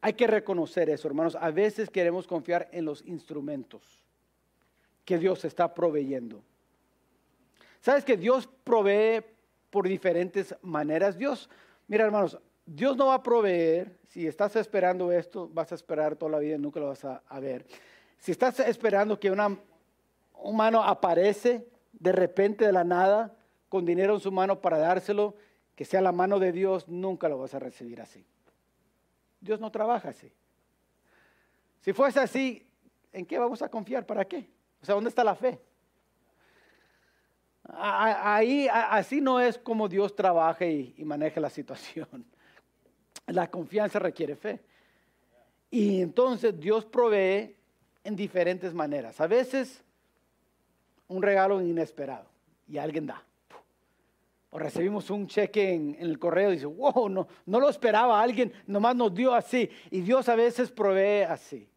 Hay 0.00 0.12
que 0.12 0.28
reconocer 0.28 0.90
eso, 0.90 1.08
hermanos. 1.08 1.36
A 1.40 1.50
veces 1.50 1.90
queremos 1.90 2.28
confiar 2.28 2.68
en 2.70 2.84
los 2.84 3.04
instrumentos 3.04 4.04
que 5.04 5.18
Dios 5.18 5.44
está 5.44 5.74
proveyendo. 5.74 6.40
¿Sabes 7.80 8.04
que 8.04 8.16
Dios 8.16 8.48
provee 8.62 9.24
por 9.70 9.88
diferentes 9.88 10.54
maneras? 10.62 11.18
Dios, 11.18 11.50
mira 11.88 12.04
hermanos, 12.04 12.38
Dios 12.66 12.96
no 12.96 13.06
va 13.06 13.14
a 13.14 13.22
proveer, 13.22 13.98
si 14.08 14.26
estás 14.26 14.56
esperando 14.56 15.12
esto, 15.12 15.50
vas 15.52 15.72
a 15.72 15.74
esperar 15.74 16.16
toda 16.16 16.30
la 16.30 16.38
vida 16.38 16.54
y 16.54 16.58
nunca 16.58 16.80
lo 16.80 16.86
vas 16.86 17.04
a, 17.04 17.40
ver. 17.40 17.66
Si 18.24 18.32
estás 18.32 18.58
esperando 18.60 19.20
que 19.20 19.30
una, 19.30 19.48
un 19.48 20.56
mano 20.56 20.82
aparece 20.82 21.68
de 21.92 22.10
repente 22.10 22.64
de 22.64 22.72
la 22.72 22.82
nada, 22.82 23.36
con 23.68 23.84
dinero 23.84 24.14
en 24.14 24.20
su 24.20 24.32
mano 24.32 24.62
para 24.62 24.78
dárselo, 24.78 25.36
que 25.76 25.84
sea 25.84 26.00
la 26.00 26.10
mano 26.10 26.38
de 26.38 26.50
Dios, 26.50 26.88
nunca 26.88 27.28
lo 27.28 27.36
vas 27.36 27.52
a 27.52 27.58
recibir 27.58 28.00
así. 28.00 28.24
Dios 29.42 29.60
no 29.60 29.70
trabaja 29.70 30.08
así. 30.08 30.32
Si 31.82 31.92
fuese 31.92 32.18
así, 32.18 32.66
¿en 33.12 33.26
qué 33.26 33.38
vamos 33.38 33.60
a 33.60 33.68
confiar? 33.68 34.06
¿Para 34.06 34.24
qué? 34.24 34.48
O 34.80 34.86
sea, 34.86 34.94
¿dónde 34.94 35.10
está 35.10 35.22
la 35.22 35.34
fe? 35.34 35.60
Ahí, 37.64 38.68
así 38.72 39.20
no 39.20 39.38
es 39.38 39.58
como 39.58 39.86
Dios 39.86 40.16
trabaja 40.16 40.64
y, 40.64 40.94
y 40.96 41.04
maneja 41.04 41.42
la 41.42 41.50
situación. 41.50 42.24
La 43.26 43.50
confianza 43.50 43.98
requiere 43.98 44.34
fe. 44.34 44.64
Y 45.70 46.00
entonces 46.00 46.58
Dios 46.58 46.86
provee 46.86 47.54
en 48.04 48.14
diferentes 48.14 48.74
maneras. 48.74 49.20
A 49.20 49.26
veces 49.26 49.82
un 51.08 51.22
regalo 51.22 51.60
inesperado 51.60 52.26
y 52.68 52.78
alguien 52.78 53.06
da. 53.06 53.22
O 54.50 54.58
recibimos 54.58 55.10
un 55.10 55.26
cheque 55.26 55.72
en, 55.74 55.96
el 55.98 56.18
correo 56.18 56.50
y 56.50 56.54
dice, 56.54 56.66
wow, 56.66 57.08
no, 57.08 57.26
no 57.46 57.58
lo 57.58 57.68
esperaba 57.68 58.20
alguien, 58.20 58.52
nomás 58.66 58.94
nos 58.94 59.12
dio 59.12 59.34
así. 59.34 59.68
Y 59.90 60.02
Dios 60.02 60.28
a 60.28 60.36
veces 60.36 60.70
provee 60.70 61.22
así. 61.22 61.68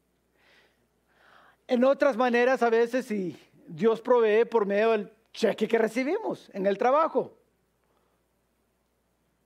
En 1.68 1.84
otras 1.84 2.16
maneras, 2.16 2.62
a 2.62 2.70
veces 2.70 3.06
sí, 3.06 3.36
Dios 3.68 4.00
provee 4.00 4.46
por 4.46 4.66
medio 4.66 4.92
del 4.92 5.12
cheque 5.34 5.68
que 5.68 5.78
recibimos 5.78 6.50
en 6.54 6.66
el 6.68 6.78
trabajo. 6.78 7.34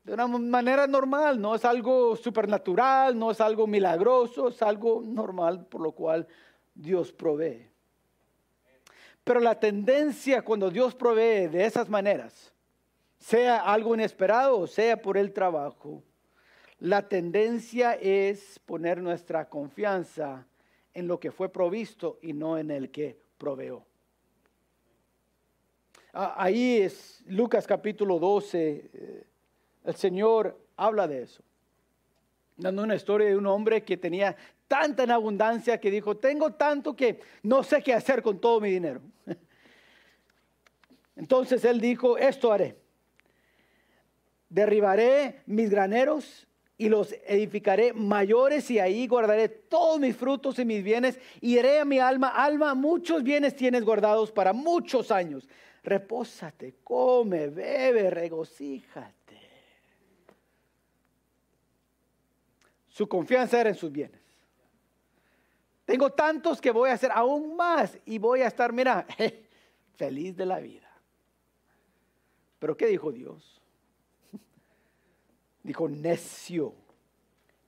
De 0.03 0.13
una 0.13 0.27
manera 0.27 0.87
normal, 0.87 1.39
no 1.39 1.55
es 1.55 1.63
algo 1.63 2.15
supernatural, 2.15 3.17
no 3.17 3.31
es 3.31 3.39
algo 3.39 3.65
milagroso, 3.67 4.49
es 4.49 4.61
algo 4.61 5.01
normal 5.05 5.65
por 5.67 5.81
lo 5.81 5.91
cual 5.91 6.27
Dios 6.73 7.11
provee. 7.11 7.67
Pero 9.23 9.39
la 9.39 9.59
tendencia 9.59 10.41
cuando 10.41 10.69
Dios 10.69 10.95
provee 10.95 11.47
de 11.47 11.65
esas 11.65 11.89
maneras, 11.89 12.51
sea 13.19 13.57
algo 13.57 13.93
inesperado 13.93 14.59
o 14.59 14.67
sea 14.67 15.01
por 15.01 15.17
el 15.17 15.31
trabajo, 15.31 16.03
la 16.79 17.07
tendencia 17.07 17.93
es 17.93 18.59
poner 18.65 19.01
nuestra 19.01 19.47
confianza 19.47 20.47
en 20.93 21.07
lo 21.07 21.19
que 21.19 21.31
fue 21.31 21.49
provisto 21.49 22.17
y 22.21 22.33
no 22.33 22.57
en 22.57 22.71
el 22.71 22.89
que 22.89 23.19
proveó. 23.37 23.85
Ah, 26.13 26.33
ahí 26.37 26.81
es 26.81 27.23
Lucas 27.27 27.67
capítulo 27.67 28.19
12, 28.19 28.89
eh, 28.93 29.23
el 29.85 29.95
Señor 29.95 30.59
habla 30.75 31.07
de 31.07 31.21
eso, 31.21 31.43
dando 32.57 32.83
una 32.83 32.95
historia 32.95 33.27
de 33.27 33.37
un 33.37 33.45
hombre 33.45 33.83
que 33.83 33.95
tenía 33.95 34.35
tanta 34.71 35.03
en 35.03 35.11
abundancia 35.11 35.81
que 35.81 35.91
dijo, 35.91 36.15
tengo 36.15 36.53
tanto 36.53 36.95
que 36.95 37.19
no 37.43 37.61
sé 37.61 37.83
qué 37.83 37.93
hacer 37.93 38.21
con 38.21 38.39
todo 38.39 38.61
mi 38.61 38.71
dinero. 38.71 39.01
Entonces 41.17 41.65
él 41.65 41.81
dijo, 41.81 42.17
esto 42.17 42.53
haré. 42.53 42.77
Derribaré 44.47 45.41
mis 45.45 45.69
graneros 45.69 46.47
y 46.77 46.87
los 46.87 47.13
edificaré 47.25 47.91
mayores 47.91 48.71
y 48.71 48.79
ahí 48.79 49.07
guardaré 49.07 49.49
todos 49.49 49.99
mis 49.99 50.15
frutos 50.15 50.57
y 50.57 50.63
mis 50.63 50.81
bienes 50.81 51.19
y 51.41 51.55
diré 51.55 51.81
a 51.81 51.85
mi 51.85 51.99
alma, 51.99 52.29
alma, 52.29 52.73
muchos 52.73 53.23
bienes 53.23 53.57
tienes 53.57 53.83
guardados 53.83 54.31
para 54.31 54.53
muchos 54.53 55.11
años. 55.11 55.49
Repósate, 55.83 56.75
come, 56.81 57.47
bebe, 57.47 58.09
regocíjate. 58.09 59.37
Su 62.87 63.05
confianza 63.09 63.59
era 63.59 63.71
en 63.71 63.75
sus 63.75 63.91
bienes. 63.91 64.20
Tengo 65.91 66.09
tantos 66.09 66.61
que 66.61 66.71
voy 66.71 66.89
a 66.89 66.93
hacer 66.93 67.11
aún 67.13 67.57
más 67.57 67.99
y 68.05 68.17
voy 68.17 68.39
a 68.43 68.47
estar, 68.47 68.71
mira, 68.71 69.05
feliz 69.97 70.37
de 70.37 70.45
la 70.45 70.61
vida. 70.61 70.89
Pero 72.59 72.77
¿qué 72.77 72.87
dijo 72.87 73.11
Dios? 73.11 73.61
Dijo 75.63 75.89
necio, 75.89 76.73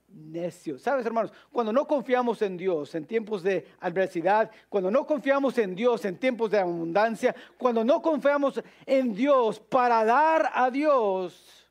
necio. 0.08 0.80
¿Sabes, 0.80 1.06
hermanos? 1.06 1.34
Cuando 1.52 1.74
no 1.74 1.86
confiamos 1.86 2.42
en 2.42 2.56
Dios 2.56 2.96
en 2.96 3.06
tiempos 3.06 3.44
de 3.44 3.68
adversidad, 3.82 4.50
cuando 4.70 4.90
no 4.90 5.06
confiamos 5.06 5.58
en 5.58 5.76
Dios 5.76 6.06
en 6.06 6.18
tiempos 6.18 6.50
de 6.50 6.60
abundancia, 6.60 7.36
cuando 7.58 7.84
no 7.84 8.02
confiamos 8.02 8.64
en 8.86 9.14
Dios 9.14 9.60
para 9.60 10.06
dar 10.06 10.50
a 10.54 10.72
Dios, 10.72 11.70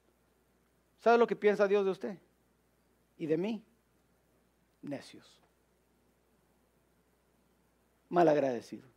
¿sabe 0.98 1.16
lo 1.16 1.26
que 1.26 1.34
piensa 1.34 1.66
Dios 1.66 1.86
de 1.86 1.90
usted? 1.90 2.18
Y 3.16 3.24
de 3.24 3.38
mí, 3.38 3.64
necios 4.82 5.41
malagradecidos. 8.12 8.90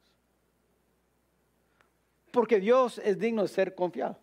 Porque 2.31 2.59
Dios 2.59 2.99
es 2.99 3.17
digno 3.17 3.43
de 3.43 3.47
ser 3.47 3.73
confiado. 3.73 4.17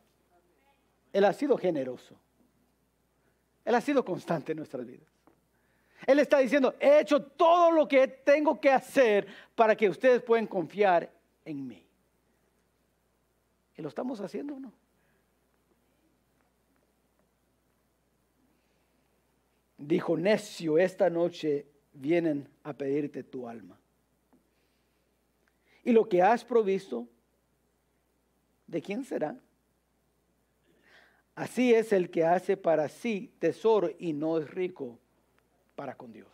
Él 1.12 1.24
ha 1.24 1.32
sido 1.32 1.56
generoso. 1.56 2.14
Él 3.64 3.74
ha 3.74 3.80
sido 3.80 4.04
constante 4.04 4.52
en 4.52 4.58
nuestras 4.58 4.86
vidas. 4.86 5.08
Él 6.06 6.18
está 6.18 6.38
diciendo, 6.38 6.74
he 6.78 7.00
hecho 7.00 7.22
todo 7.22 7.70
lo 7.70 7.88
que 7.88 8.06
tengo 8.06 8.60
que 8.60 8.70
hacer 8.70 9.26
para 9.54 9.74
que 9.74 9.88
ustedes 9.88 10.22
puedan 10.22 10.46
confiar 10.46 11.10
en 11.44 11.66
mí. 11.66 11.86
¿Y 13.76 13.82
lo 13.82 13.88
estamos 13.88 14.20
haciendo 14.20 14.56
o 14.56 14.60
no? 14.60 14.72
Dijo, 19.78 20.16
necio, 20.18 20.76
esta 20.76 21.08
noche 21.08 21.66
vienen 21.94 22.46
a 22.62 22.74
pedirte 22.74 23.22
tu 23.22 23.48
alma. 23.48 23.78
¿Y 25.84 25.92
lo 25.92 26.08
que 26.08 26.22
has 26.22 26.44
provisto? 26.44 27.08
¿De 28.66 28.80
quién 28.80 29.04
será? 29.04 29.36
Así 31.34 31.74
es 31.74 31.92
el 31.92 32.10
que 32.10 32.24
hace 32.24 32.56
para 32.56 32.88
sí 32.88 33.32
tesoro 33.38 33.90
y 33.98 34.12
no 34.12 34.38
es 34.38 34.50
rico 34.50 34.98
para 35.74 35.96
con 35.96 36.12
Dios. 36.12 36.28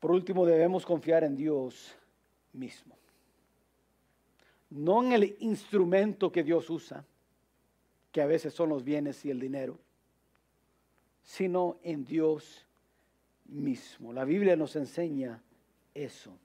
Por 0.00 0.12
último, 0.12 0.46
debemos 0.46 0.86
confiar 0.86 1.24
en 1.24 1.36
Dios 1.36 1.94
mismo. 2.52 2.96
No 4.70 5.02
en 5.02 5.12
el 5.12 5.36
instrumento 5.40 6.30
que 6.30 6.42
Dios 6.42 6.70
usa, 6.70 7.04
que 8.12 8.22
a 8.22 8.26
veces 8.26 8.54
son 8.54 8.68
los 8.68 8.84
bienes 8.84 9.24
y 9.24 9.30
el 9.30 9.40
dinero, 9.40 9.78
sino 11.22 11.78
en 11.82 12.04
Dios 12.04 12.67
mismo. 13.48 14.12
La 14.12 14.24
Biblia 14.24 14.56
nos 14.56 14.76
enseña 14.76 15.42
eso. 15.94 16.36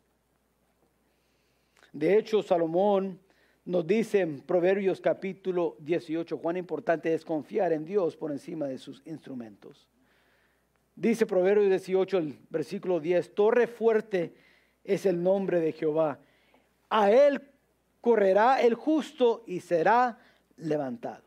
De 1.91 2.17
hecho, 2.17 2.41
Salomón 2.41 3.19
nos 3.65 3.85
dice 3.85 4.21
en 4.21 4.41
Proverbios 4.41 4.99
capítulo 4.99 5.77
18 5.79 6.37
cuán 6.39 6.57
importante 6.57 7.13
es 7.13 7.23
confiar 7.23 7.71
en 7.71 7.85
Dios 7.85 8.17
por 8.17 8.31
encima 8.31 8.67
de 8.67 8.77
sus 8.77 9.01
instrumentos. 9.05 9.87
Dice 10.95 11.25
Proverbios 11.25 11.69
18, 11.69 12.17
el 12.17 12.37
versículo 12.49 12.99
10, 12.99 13.33
torre 13.33 13.67
fuerte 13.67 14.33
es 14.83 15.05
el 15.05 15.21
nombre 15.21 15.59
de 15.59 15.71
Jehová. 15.71 16.19
A 16.89 17.11
él 17.11 17.41
correrá 18.01 18.61
el 18.61 18.75
justo 18.75 19.43
y 19.47 19.59
será 19.61 20.19
levantado. 20.57 21.23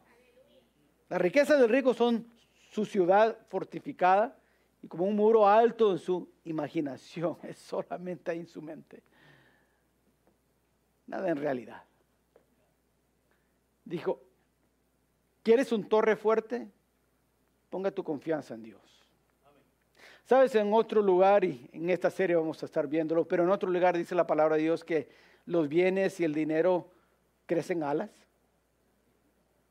Las 1.09 1.21
riquezas 1.21 1.59
del 1.59 1.69
rico 1.69 1.95
son 1.95 2.27
su 2.71 2.85
ciudad 2.85 3.39
fortificada, 3.49 4.37
como 4.89 5.05
un 5.05 5.17
muro 5.17 5.47
alto 5.47 5.93
en 5.93 5.99
su 5.99 6.29
imaginación, 6.45 7.37
es 7.43 7.59
solamente 7.59 8.33
en 8.33 8.47
su 8.47 8.63
mente. 8.63 9.03
Nada 11.07 11.29
en 11.29 11.37
realidad. 11.37 11.83
Dijo, 13.85 14.21
¿quieres 15.43 15.71
un 15.71 15.89
torre 15.89 16.17
fuerte? 16.17 16.69
Ponga 17.71 17.91
tu 17.91 18.03
confianza 18.03 18.55
en 18.55 18.65
Dios. 18.65 18.81
Sabes, 20.25 20.57
en 20.57 20.73
otro 20.73 21.01
lugar, 21.01 21.45
y 21.45 21.71
en 21.73 21.89
esta 21.89 22.11
serie 22.11 22.35
vamos 22.35 22.61
a 22.61 22.67
estar 22.67 22.89
viéndolo, 22.89 23.29
pero 23.29 23.45
en 23.45 23.51
otro 23.51 23.71
lugar 23.71 23.97
dice 23.97 24.17
la 24.17 24.27
palabra 24.27 24.57
de 24.57 24.63
Dios 24.63 24.83
que 24.83 25.09
los 25.45 25.69
bienes 25.69 26.19
y 26.19 26.25
el 26.25 26.35
dinero 26.35 26.91
crecen 27.47 27.85
alas 27.85 28.11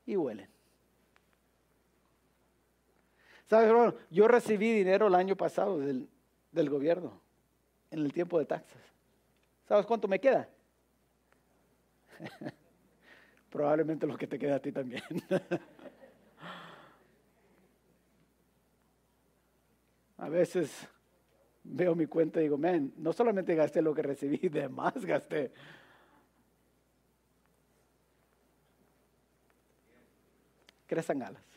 y 0.06 0.16
huelen. 0.16 0.55
¿Sabes, 3.48 3.68
hermano? 3.68 3.94
Yo 4.10 4.26
recibí 4.26 4.72
dinero 4.72 5.06
el 5.06 5.14
año 5.14 5.36
pasado 5.36 5.78
del, 5.78 6.08
del 6.50 6.68
gobierno, 6.68 7.20
en 7.90 8.00
el 8.00 8.12
tiempo 8.12 8.38
de 8.38 8.46
taxas. 8.46 8.82
¿Sabes 9.68 9.86
cuánto 9.86 10.08
me 10.08 10.18
queda? 10.18 10.48
Probablemente 13.50 14.06
lo 14.06 14.16
que 14.16 14.26
te 14.26 14.38
queda 14.38 14.56
a 14.56 14.60
ti 14.60 14.72
también. 14.72 15.02
a 20.18 20.28
veces 20.28 20.88
veo 21.62 21.94
mi 21.94 22.06
cuenta 22.06 22.40
y 22.40 22.44
digo, 22.44 22.58
man, 22.58 22.92
no 22.96 23.12
solamente 23.12 23.54
gasté 23.54 23.80
lo 23.80 23.94
que 23.94 24.02
recibí, 24.02 24.48
de 24.48 24.68
más 24.68 25.04
gasté. 25.04 25.52
Crecen 30.86 31.22
alas. 31.22 31.55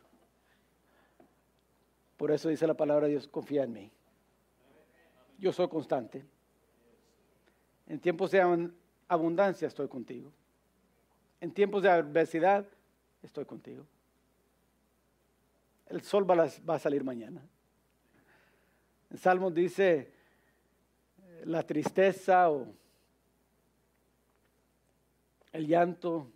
Por 2.19 2.31
eso 2.31 2.49
dice 2.49 2.67
la 2.67 2.73
palabra 2.73 3.05
de 3.05 3.13
Dios, 3.13 3.29
confía 3.29 3.63
en 3.63 3.71
mí. 3.71 3.89
Yo 5.37 5.53
soy 5.53 5.69
constante. 5.69 6.25
En 7.87 7.97
tiempos 8.01 8.31
de 8.31 8.69
abundancia 9.07 9.69
estoy 9.69 9.87
contigo. 9.87 10.29
En 11.39 11.53
tiempos 11.53 11.81
de 11.81 11.89
adversidad 11.89 12.65
estoy 13.23 13.45
contigo. 13.45 13.85
El 15.87 16.01
sol 16.01 16.29
va 16.29 16.75
a, 16.75 16.79
salir 16.79 17.05
mañana. 17.05 17.41
En 19.11 19.17
Salmos 19.17 19.53
dice, 19.53 20.11
la 21.45 21.63
tristeza 21.63 22.51
o 22.51 22.67
el 25.53 25.67
llanto 25.67 26.29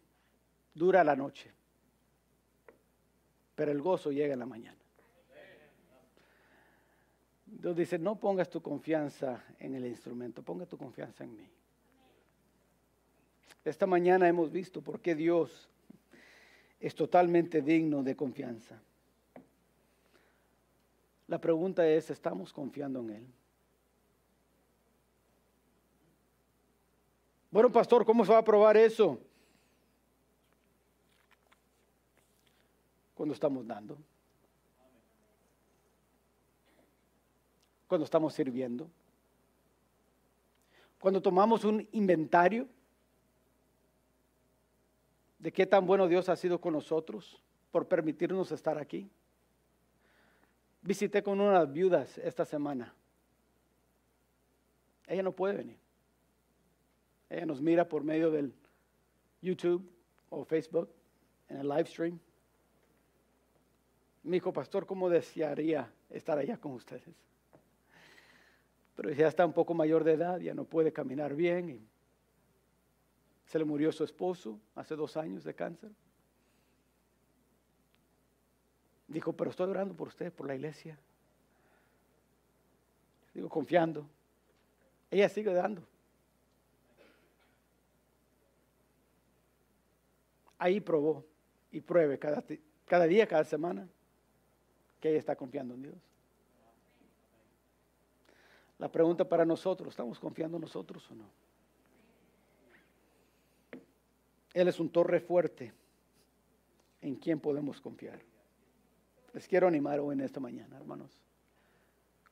dura 0.74 1.04
la 1.04 1.18
noche, 1.18 1.52
pero 3.54 3.74
el 3.74 3.82
gozo 3.82 4.14
llega 4.14 4.32
en 4.32 4.40
la 4.40 4.46
mañana. 4.46 4.83
Dios 7.60 7.76
dice, 7.76 8.00
no 8.00 8.16
pongas 8.16 8.50
tu 8.50 8.62
confianza 8.62 9.44
en 9.60 9.76
el 9.76 9.86
instrumento, 9.86 10.42
ponga 10.42 10.66
tu 10.66 10.78
confianza 10.78 11.24
en 11.24 11.36
mí. 11.36 11.48
Esta 13.64 13.86
mañana 13.86 14.28
hemos 14.28 14.52
visto 14.52 14.82
por 14.82 15.00
qué 15.00 15.16
Dios 15.16 15.70
es 16.80 16.96
totalmente 16.96 17.62
digno 17.62 18.04
de 18.04 18.16
confianza. 18.16 18.82
La 21.28 21.40
pregunta 21.40 21.88
es, 21.88 22.10
¿estamos 22.10 22.52
confiando 22.52 23.00
en 23.00 23.10
Él? 23.12 23.28
Bueno, 27.50 27.72
pastor, 27.72 28.04
¿cómo 28.04 28.26
se 28.26 28.34
va 28.34 28.40
a 28.40 28.44
probar 28.44 28.76
eso? 28.76 29.20
Cuando 33.14 33.34
estamos 33.34 33.66
dando. 33.66 33.98
Cuando 37.94 38.06
estamos 38.06 38.34
sirviendo. 38.34 38.90
Cuando 41.00 41.22
tomamos 41.22 41.64
un 41.64 41.88
inventario 41.92 42.68
de 45.38 45.52
qué 45.52 45.68
tan 45.68 45.86
bueno 45.86 46.08
Dios 46.08 46.28
ha 46.28 46.36
sido 46.36 46.60
con 46.60 46.74
nosotros 46.74 47.40
por 47.72 47.88
permitirnos 47.88 48.52
estar 48.52 48.80
aquí. 48.80 49.08
Visité 50.82 51.22
con 51.22 51.40
unas 51.40 51.72
viudas 51.72 52.18
esta 52.18 52.46
semana. 52.46 52.96
Ella 55.06 55.22
no 55.22 55.32
puede 55.32 55.58
venir. 55.58 55.78
Ella 57.30 57.46
nos 57.46 57.62
mira 57.62 57.88
por 57.88 58.04
medio 58.04 58.32
del 58.32 58.56
YouTube 59.40 59.88
o 60.32 60.44
Facebook 60.44 60.90
en 61.48 61.58
el 61.58 61.70
live 61.70 61.86
stream. 61.86 62.20
Mi 64.24 64.38
hijo 64.38 64.52
pastor, 64.52 64.88
¿cómo 64.88 65.12
desearía 65.12 65.94
estar 66.10 66.40
allá 66.40 66.58
con 66.58 66.72
ustedes? 66.72 67.14
Pero 68.96 69.12
ya 69.12 69.28
está 69.28 69.46
un 69.46 69.54
poco 69.54 69.74
mayor 69.74 70.04
de 70.04 70.14
edad, 70.14 70.40
ya 70.40 70.54
no 70.54 70.66
puede 70.66 70.94
caminar 70.94 71.36
bien 71.36 71.70
y 71.70 71.88
se 73.46 73.60
le 73.60 73.66
murió 73.66 73.92
su 73.92 74.04
esposo 74.04 74.60
hace 74.76 74.96
dos 74.96 75.18
años 75.18 75.44
de 75.44 75.54
cáncer. 75.54 75.92
Dijo, 79.08 79.34
pero 79.34 79.52
estoy 79.52 79.70
orando 79.70 79.96
por 79.96 80.08
usted, 80.08 80.32
por 80.32 80.48
la 80.48 80.56
iglesia. 80.56 80.98
Digo, 83.34 83.50
confiando. 83.50 84.08
Ella 85.12 85.30
sigue 85.30 85.54
dando. 85.54 85.84
Ahí 90.58 90.80
probó 90.80 91.26
y 91.72 91.82
pruebe 91.82 92.18
cada, 92.18 92.44
cada 92.86 93.06
día, 93.06 93.28
cada 93.28 93.44
semana, 93.44 93.88
que 95.00 95.10
ella 95.10 95.20
está 95.20 95.36
confiando 95.36 95.74
en 95.74 95.82
Dios. 95.84 96.13
La 98.84 98.92
pregunta 98.92 99.24
para 99.24 99.46
nosotros, 99.46 99.92
¿estamos 99.92 100.20
confiando 100.20 100.58
en 100.58 100.62
nosotros 100.64 101.10
o 101.10 101.16
no? 101.16 101.24
Él 104.54 104.68
es 104.68 104.78
un 104.78 104.90
torre 104.90 105.22
fuerte 105.22 105.72
en 107.00 107.16
quien 107.16 107.40
podemos 107.40 107.80
confiar. 107.80 108.20
Les 109.32 109.48
quiero 109.48 109.70
animar 109.70 110.02
hoy 110.02 110.16
en 110.16 110.20
esta 110.20 110.42
mañana, 110.42 110.76
hermanos. 110.76 111.18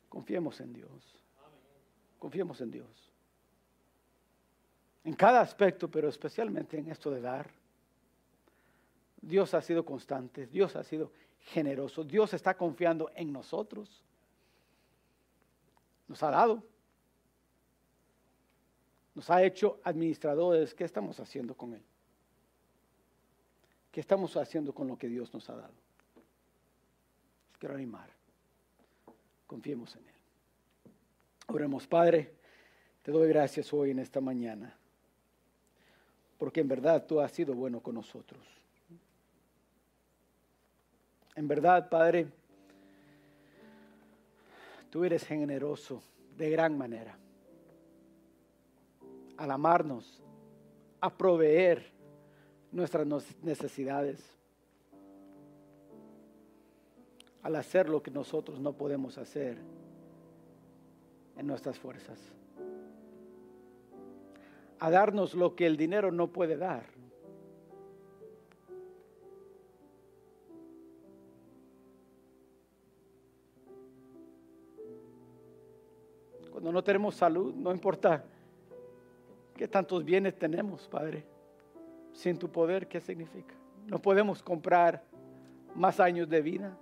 Confiemos 0.10 0.60
en 0.60 0.74
Dios. 0.74 1.18
Confiemos 2.20 2.60
en 2.60 2.72
Dios. 2.72 3.14
En 5.06 5.14
cada 5.14 5.40
aspecto, 5.40 5.90
pero 5.90 6.10
especialmente 6.10 6.78
en 6.78 6.90
esto 6.92 7.12
de 7.12 7.22
dar. 7.22 7.50
Dios 9.22 9.54
ha 9.54 9.62
sido 9.62 9.86
constante, 9.86 10.48
Dios 10.48 10.76
ha 10.76 10.84
sido 10.84 11.14
generoso, 11.40 12.04
Dios 12.04 12.34
está 12.34 12.58
confiando 12.58 13.10
en 13.16 13.32
nosotros. 13.32 14.04
Nos 16.12 16.22
ha 16.24 16.30
dado. 16.30 16.62
Nos 19.16 19.30
ha 19.30 19.42
hecho 19.44 19.80
administradores. 19.86 20.74
¿Qué 20.74 20.84
estamos 20.84 21.18
haciendo 21.22 21.56
con 21.56 21.74
Él? 21.74 21.82
¿Qué 23.94 24.02
estamos 24.02 24.36
haciendo 24.36 24.74
con 24.74 24.90
lo 24.90 24.98
que 24.98 25.08
Dios 25.08 25.34
nos 25.34 25.50
ha 25.50 25.56
dado? 25.56 25.74
quiero 27.58 27.76
animar. 27.76 28.10
Confiemos 29.48 29.96
en 29.96 30.02
Él. 30.08 30.14
Oremos, 31.48 31.88
Padre, 31.88 32.34
te 33.04 33.12
doy 33.12 33.30
gracias 33.30 33.72
hoy 33.72 33.92
en 33.92 34.00
esta 34.00 34.20
mañana, 34.20 34.76
porque 36.38 36.60
en 36.60 36.68
verdad 36.68 37.06
tú 37.06 37.22
has 37.22 37.32
sido 37.32 37.54
bueno 37.54 37.80
con 37.80 37.96
nosotros. 37.96 38.44
En 41.36 41.48
verdad, 41.48 41.88
Padre, 41.88 42.28
tú 44.92 45.06
eres 45.06 45.26
generoso 45.26 46.04
de 46.38 46.52
gran 46.52 46.78
manera. 46.78 47.18
Al 49.38 49.50
amarnos, 49.50 50.22
a 51.00 51.10
proveer 51.10 51.84
nuestras 52.72 53.08
necesidades, 53.42 54.24
al 57.42 57.56
hacer 57.56 57.90
lo 57.90 58.04
que 58.04 58.12
nosotros 58.12 58.60
no 58.60 58.74
podemos 58.74 59.18
hacer 59.18 59.58
en 61.38 61.48
nuestras 61.48 61.80
fuerzas, 61.80 62.20
a 64.78 64.92
darnos 64.92 65.34
lo 65.34 65.56
que 65.56 65.66
el 65.66 65.78
dinero 65.78 66.12
no 66.12 66.28
puede 66.28 66.58
dar. 66.58 67.01
Cuando 76.62 76.72
no 76.74 76.84
tenemos 76.84 77.16
salud, 77.16 77.54
no 77.56 77.72
importa 77.72 78.24
qué 79.56 79.68
tantos 79.68 80.06
bienes 80.06 80.38
tenemos, 80.38 80.88
Padre 80.88 81.26
sin 82.14 82.38
tu 82.38 82.50
poder, 82.50 82.88
¿qué 82.88 83.00
significa? 83.00 83.54
No 83.88 84.00
podemos 84.00 84.42
comprar 84.44 85.04
más 85.76 86.00
años 86.00 86.30
de 86.30 86.42
vida. 86.42 86.78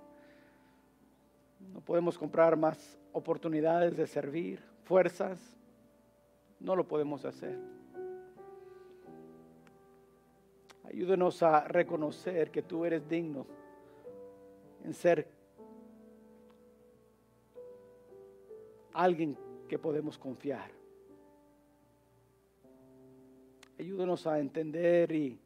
No 1.72 1.80
podemos 1.80 2.18
comprar 2.18 2.56
más 2.56 2.98
oportunidades 3.12 3.96
de 3.96 4.06
servir, 4.06 4.62
fuerzas. 4.84 5.38
No 6.58 6.76
lo 6.76 6.86
podemos 6.86 7.24
hacer. 7.24 7.58
Ayúdenos 10.84 11.42
a 11.42 11.64
reconocer 11.64 12.50
que 12.50 12.62
tú 12.62 12.84
eres 12.84 13.08
digno 13.08 13.46
en 14.84 14.92
ser 14.92 15.28
alguien 18.92 19.36
que 19.70 19.78
podemos 19.78 20.18
confiar. 20.18 20.68
Ayúdanos 23.78 24.26
a 24.26 24.40
entender 24.40 25.12
y 25.12 25.38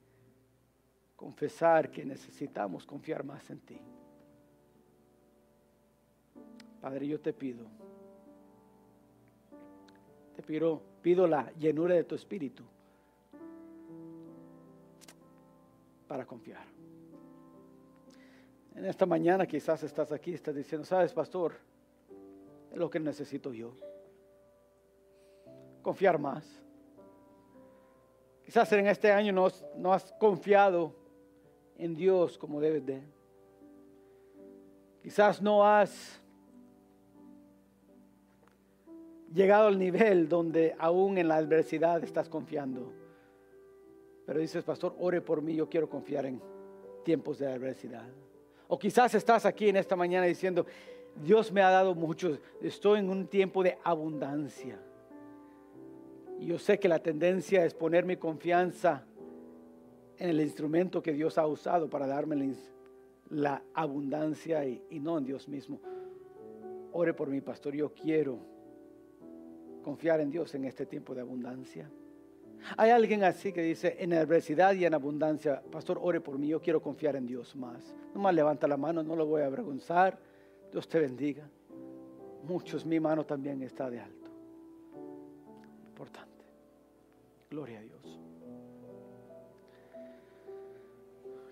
confesar 1.14 1.90
que 1.90 2.06
necesitamos 2.06 2.86
confiar 2.86 3.22
más 3.22 3.50
en 3.50 3.60
ti. 3.60 3.78
Padre, 6.80 7.06
yo 7.06 7.20
te 7.20 7.34
pido, 7.34 7.66
te 10.34 10.42
pido, 10.42 10.80
pido 11.02 11.26
la 11.26 11.52
llenura 11.58 11.94
de 11.94 12.04
tu 12.04 12.14
espíritu 12.14 12.64
para 16.08 16.24
confiar. 16.24 16.64
En 18.74 18.86
esta 18.86 19.04
mañana 19.04 19.46
quizás 19.46 19.82
estás 19.82 20.12
aquí, 20.12 20.32
estás 20.32 20.54
diciendo, 20.54 20.86
sabes, 20.86 21.12
pastor, 21.12 21.56
es 22.72 22.78
lo 22.78 22.88
que 22.88 22.98
necesito 22.98 23.52
yo. 23.52 23.74
Confiar 25.84 26.18
más. 26.18 26.64
Quizás 28.42 28.72
en 28.72 28.86
este 28.86 29.12
año 29.12 29.32
no, 29.32 29.92
has 29.92 30.12
confiado 30.18 30.94
en 31.76 31.94
Dios 31.94 32.38
como 32.38 32.58
debes 32.58 32.86
de. 32.86 33.02
Quizás 35.02 35.42
no 35.42 35.62
has 35.62 36.22
llegado 39.30 39.68
al 39.68 39.78
nivel 39.78 40.26
donde 40.26 40.74
aún 40.78 41.18
en 41.18 41.28
la 41.28 41.36
adversidad 41.36 42.02
estás 42.02 42.30
confiando. 42.30 42.90
Pero 44.24 44.40
dices, 44.40 44.64
pastor, 44.64 44.96
ore 44.98 45.20
por 45.20 45.42
mí, 45.42 45.54
yo 45.54 45.68
quiero 45.68 45.90
confiar 45.90 46.24
en 46.24 46.40
tiempos 47.04 47.38
de 47.38 47.52
adversidad. 47.52 48.08
O 48.68 48.78
quizás 48.78 49.14
estás 49.14 49.44
aquí 49.44 49.68
en 49.68 49.76
esta 49.76 49.96
mañana 49.96 50.24
diciendo, 50.24 50.64
Dios 51.14 51.52
me 51.52 51.60
ha 51.60 51.68
dado 51.68 51.94
mucho, 51.94 52.38
estoy 52.62 53.00
en 53.00 53.10
un 53.10 53.26
tiempo 53.26 53.62
de 53.62 53.76
abundancia. 53.84 54.78
Yo 56.40 56.58
sé 56.58 56.78
que 56.78 56.88
la 56.88 56.98
tendencia 56.98 57.64
es 57.64 57.74
poner 57.74 58.04
mi 58.04 58.16
confianza 58.16 59.04
en 60.18 60.30
el 60.30 60.40
instrumento 60.40 61.02
que 61.02 61.12
Dios 61.12 61.38
ha 61.38 61.46
usado 61.46 61.88
para 61.88 62.06
darme 62.06 62.54
la 63.30 63.62
abundancia 63.72 64.64
y, 64.66 64.82
y 64.90 65.00
no 65.00 65.18
en 65.18 65.24
Dios 65.24 65.48
mismo. 65.48 65.80
Ore 66.92 67.14
por 67.14 67.28
mi 67.28 67.40
pastor, 67.40 67.74
yo 67.74 67.92
quiero 67.92 68.38
confiar 69.82 70.20
en 70.20 70.30
Dios 70.30 70.54
en 70.54 70.64
este 70.64 70.86
tiempo 70.86 71.14
de 71.14 71.20
abundancia. 71.20 71.90
Hay 72.76 72.90
alguien 72.90 73.22
así 73.24 73.52
que 73.52 73.62
dice, 73.62 73.96
en 73.98 74.14
adversidad 74.14 74.74
y 74.74 74.84
en 74.84 74.94
abundancia, 74.94 75.62
pastor, 75.70 75.98
ore 76.00 76.20
por 76.20 76.38
mí, 76.38 76.48
yo 76.48 76.60
quiero 76.60 76.80
confiar 76.80 77.16
en 77.16 77.26
Dios 77.26 77.54
más. 77.54 77.94
Nomás 78.14 78.34
levanta 78.34 78.66
la 78.66 78.76
mano, 78.76 79.02
no 79.02 79.14
lo 79.14 79.26
voy 79.26 79.42
a 79.42 79.46
avergonzar. 79.46 80.18
Dios 80.72 80.88
te 80.88 80.98
bendiga. 80.98 81.48
Muchos, 82.44 82.84
mi 82.86 82.98
mano 82.98 83.24
también 83.24 83.62
está 83.62 83.90
de 83.90 84.00
alto. 84.00 84.23
Importante. 85.94 86.44
Gloria 87.48 87.78
a 87.78 87.82
Dios. 87.82 88.20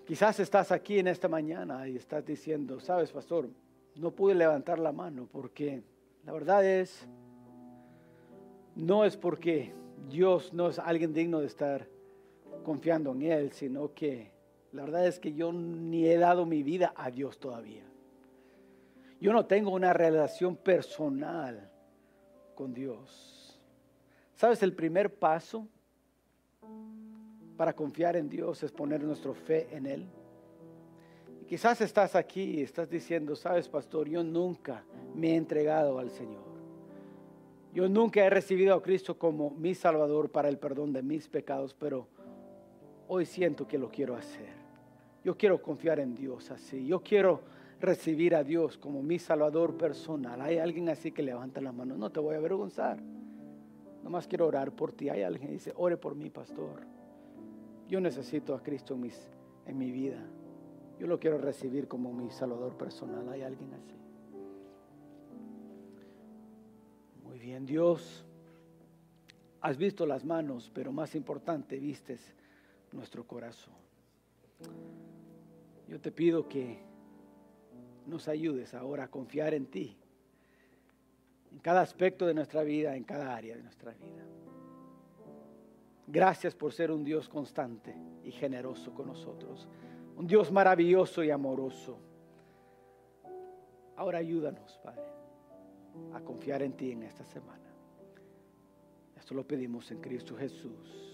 Quizás 0.05 0.37
estás 0.41 0.73
aquí 0.73 0.99
en 0.99 1.07
esta 1.07 1.29
mañana 1.29 1.87
y 1.87 1.95
estás 1.95 2.25
diciendo, 2.25 2.81
sabes, 2.81 3.13
pastor, 3.13 3.47
no 3.95 4.11
pude 4.11 4.35
levantar 4.35 4.79
la 4.79 4.91
mano 4.91 5.29
porque 5.31 5.81
la 6.25 6.33
verdad 6.33 6.65
es, 6.65 7.07
no 8.75 9.05
es 9.05 9.15
porque 9.15 9.73
Dios 10.09 10.51
no 10.51 10.67
es 10.67 10.77
alguien 10.77 11.13
digno 11.13 11.39
de 11.39 11.45
estar 11.45 11.87
confiando 12.65 13.13
en 13.13 13.21
Él, 13.21 13.53
sino 13.53 13.93
que 13.93 14.33
la 14.73 14.83
verdad 14.83 15.07
es 15.07 15.19
que 15.19 15.31
yo 15.31 15.53
ni 15.53 16.05
he 16.05 16.17
dado 16.17 16.45
mi 16.45 16.63
vida 16.63 16.93
a 16.97 17.09
Dios 17.09 17.39
todavía. 17.39 17.85
Yo 19.21 19.31
no 19.31 19.45
tengo 19.45 19.71
una 19.71 19.93
relación 19.93 20.57
personal 20.57 21.71
con 22.55 22.73
Dios. 22.73 23.42
¿Sabes? 24.43 24.61
El 24.61 24.73
primer 24.73 25.09
paso 25.09 25.65
para 27.55 27.71
confiar 27.71 28.17
en 28.17 28.27
Dios 28.27 28.61
es 28.61 28.73
poner 28.73 29.01
nuestra 29.01 29.33
fe 29.33 29.69
en 29.71 29.85
Él. 29.85 30.05
Y 31.41 31.45
quizás 31.45 31.79
estás 31.79 32.13
aquí 32.13 32.41
y 32.41 32.61
estás 32.61 32.89
diciendo, 32.89 33.37
sabes, 33.37 33.69
pastor, 33.69 34.09
yo 34.09 34.21
nunca 34.21 34.83
me 35.15 35.29
he 35.29 35.35
entregado 35.37 35.97
al 35.97 36.09
Señor. 36.09 36.43
Yo 37.73 37.87
nunca 37.87 38.19
he 38.25 38.29
recibido 38.29 38.75
a 38.75 38.83
Cristo 38.83 39.17
como 39.17 39.49
mi 39.49 39.73
Salvador 39.75 40.29
para 40.29 40.49
el 40.49 40.57
perdón 40.57 40.91
de 40.91 41.03
mis 41.03 41.29
pecados, 41.29 41.73
pero 41.73 42.09
hoy 43.07 43.25
siento 43.25 43.65
que 43.65 43.77
lo 43.77 43.89
quiero 43.89 44.13
hacer. 44.13 44.51
Yo 45.23 45.37
quiero 45.37 45.61
confiar 45.61 46.01
en 46.01 46.15
Dios 46.15 46.51
así. 46.51 46.85
Yo 46.85 47.01
quiero 47.01 47.43
recibir 47.79 48.35
a 48.35 48.43
Dios 48.43 48.77
como 48.77 49.01
mi 49.01 49.19
Salvador 49.19 49.77
personal. 49.77 50.41
Hay 50.41 50.57
alguien 50.57 50.89
así 50.89 51.13
que 51.13 51.23
levanta 51.23 51.61
la 51.61 51.71
mano. 51.71 51.95
No 51.95 52.11
te 52.11 52.19
voy 52.19 52.35
a 52.35 52.39
avergonzar. 52.39 52.99
Nomás 54.03 54.27
quiero 54.27 54.47
orar 54.47 54.71
por 54.73 54.91
ti. 54.91 55.09
Hay 55.09 55.23
alguien 55.23 55.47
que 55.47 55.53
dice, 55.53 55.73
ore 55.75 55.97
por 55.97 56.15
mí, 56.15 56.29
pastor. 56.29 56.81
Yo 57.87 57.99
necesito 57.99 58.53
a 58.53 58.61
Cristo 58.61 58.95
en, 58.95 59.09
en 59.65 59.77
mi 59.77 59.91
vida. 59.91 60.23
Yo 60.99 61.07
lo 61.07 61.19
quiero 61.19 61.37
recibir 61.37 61.87
como 61.87 62.13
mi 62.13 62.29
Salvador 62.29 62.77
personal. 62.77 63.27
Hay 63.29 63.41
alguien 63.41 63.73
así. 63.73 63.95
Muy 67.23 67.39
bien, 67.39 67.65
Dios, 67.65 68.25
has 69.61 69.77
visto 69.77 70.05
las 70.05 70.25
manos, 70.25 70.69
pero 70.73 70.91
más 70.91 71.15
importante, 71.15 71.79
vistes 71.79 72.35
nuestro 72.91 73.25
corazón. 73.25 73.73
Yo 75.87 75.99
te 75.99 76.11
pido 76.11 76.47
que 76.47 76.79
nos 78.05 78.27
ayudes 78.27 78.73
ahora 78.73 79.05
a 79.05 79.07
confiar 79.09 79.53
en 79.53 79.67
ti, 79.67 79.97
en 81.53 81.59
cada 81.59 81.81
aspecto 81.81 82.25
de 82.25 82.33
nuestra 82.33 82.63
vida, 82.63 82.95
en 82.95 83.03
cada 83.05 83.33
área 83.33 83.55
de 83.55 83.63
nuestra 83.63 83.93
vida. 83.93 84.25
Gracias 86.07 86.53
por 86.53 86.73
ser 86.73 86.91
un 86.91 87.05
Dios 87.05 87.29
constante 87.29 87.95
y 88.25 88.31
generoso 88.31 88.93
con 88.93 89.07
nosotros, 89.07 89.69
un 90.17 90.27
Dios 90.27 90.51
maravilloso 90.51 91.23
y 91.23 91.31
amoroso. 91.31 91.97
Ahora 93.95 94.17
ayúdanos, 94.17 94.77
Padre 94.83 95.13
a 96.13 96.21
confiar 96.21 96.61
en 96.61 96.73
ti 96.73 96.91
en 96.91 97.03
esta 97.03 97.23
semana. 97.23 97.59
Esto 99.15 99.33
lo 99.33 99.45
pedimos 99.45 99.89
en 99.91 100.01
Cristo 100.01 100.35
Jesús. 100.35 101.12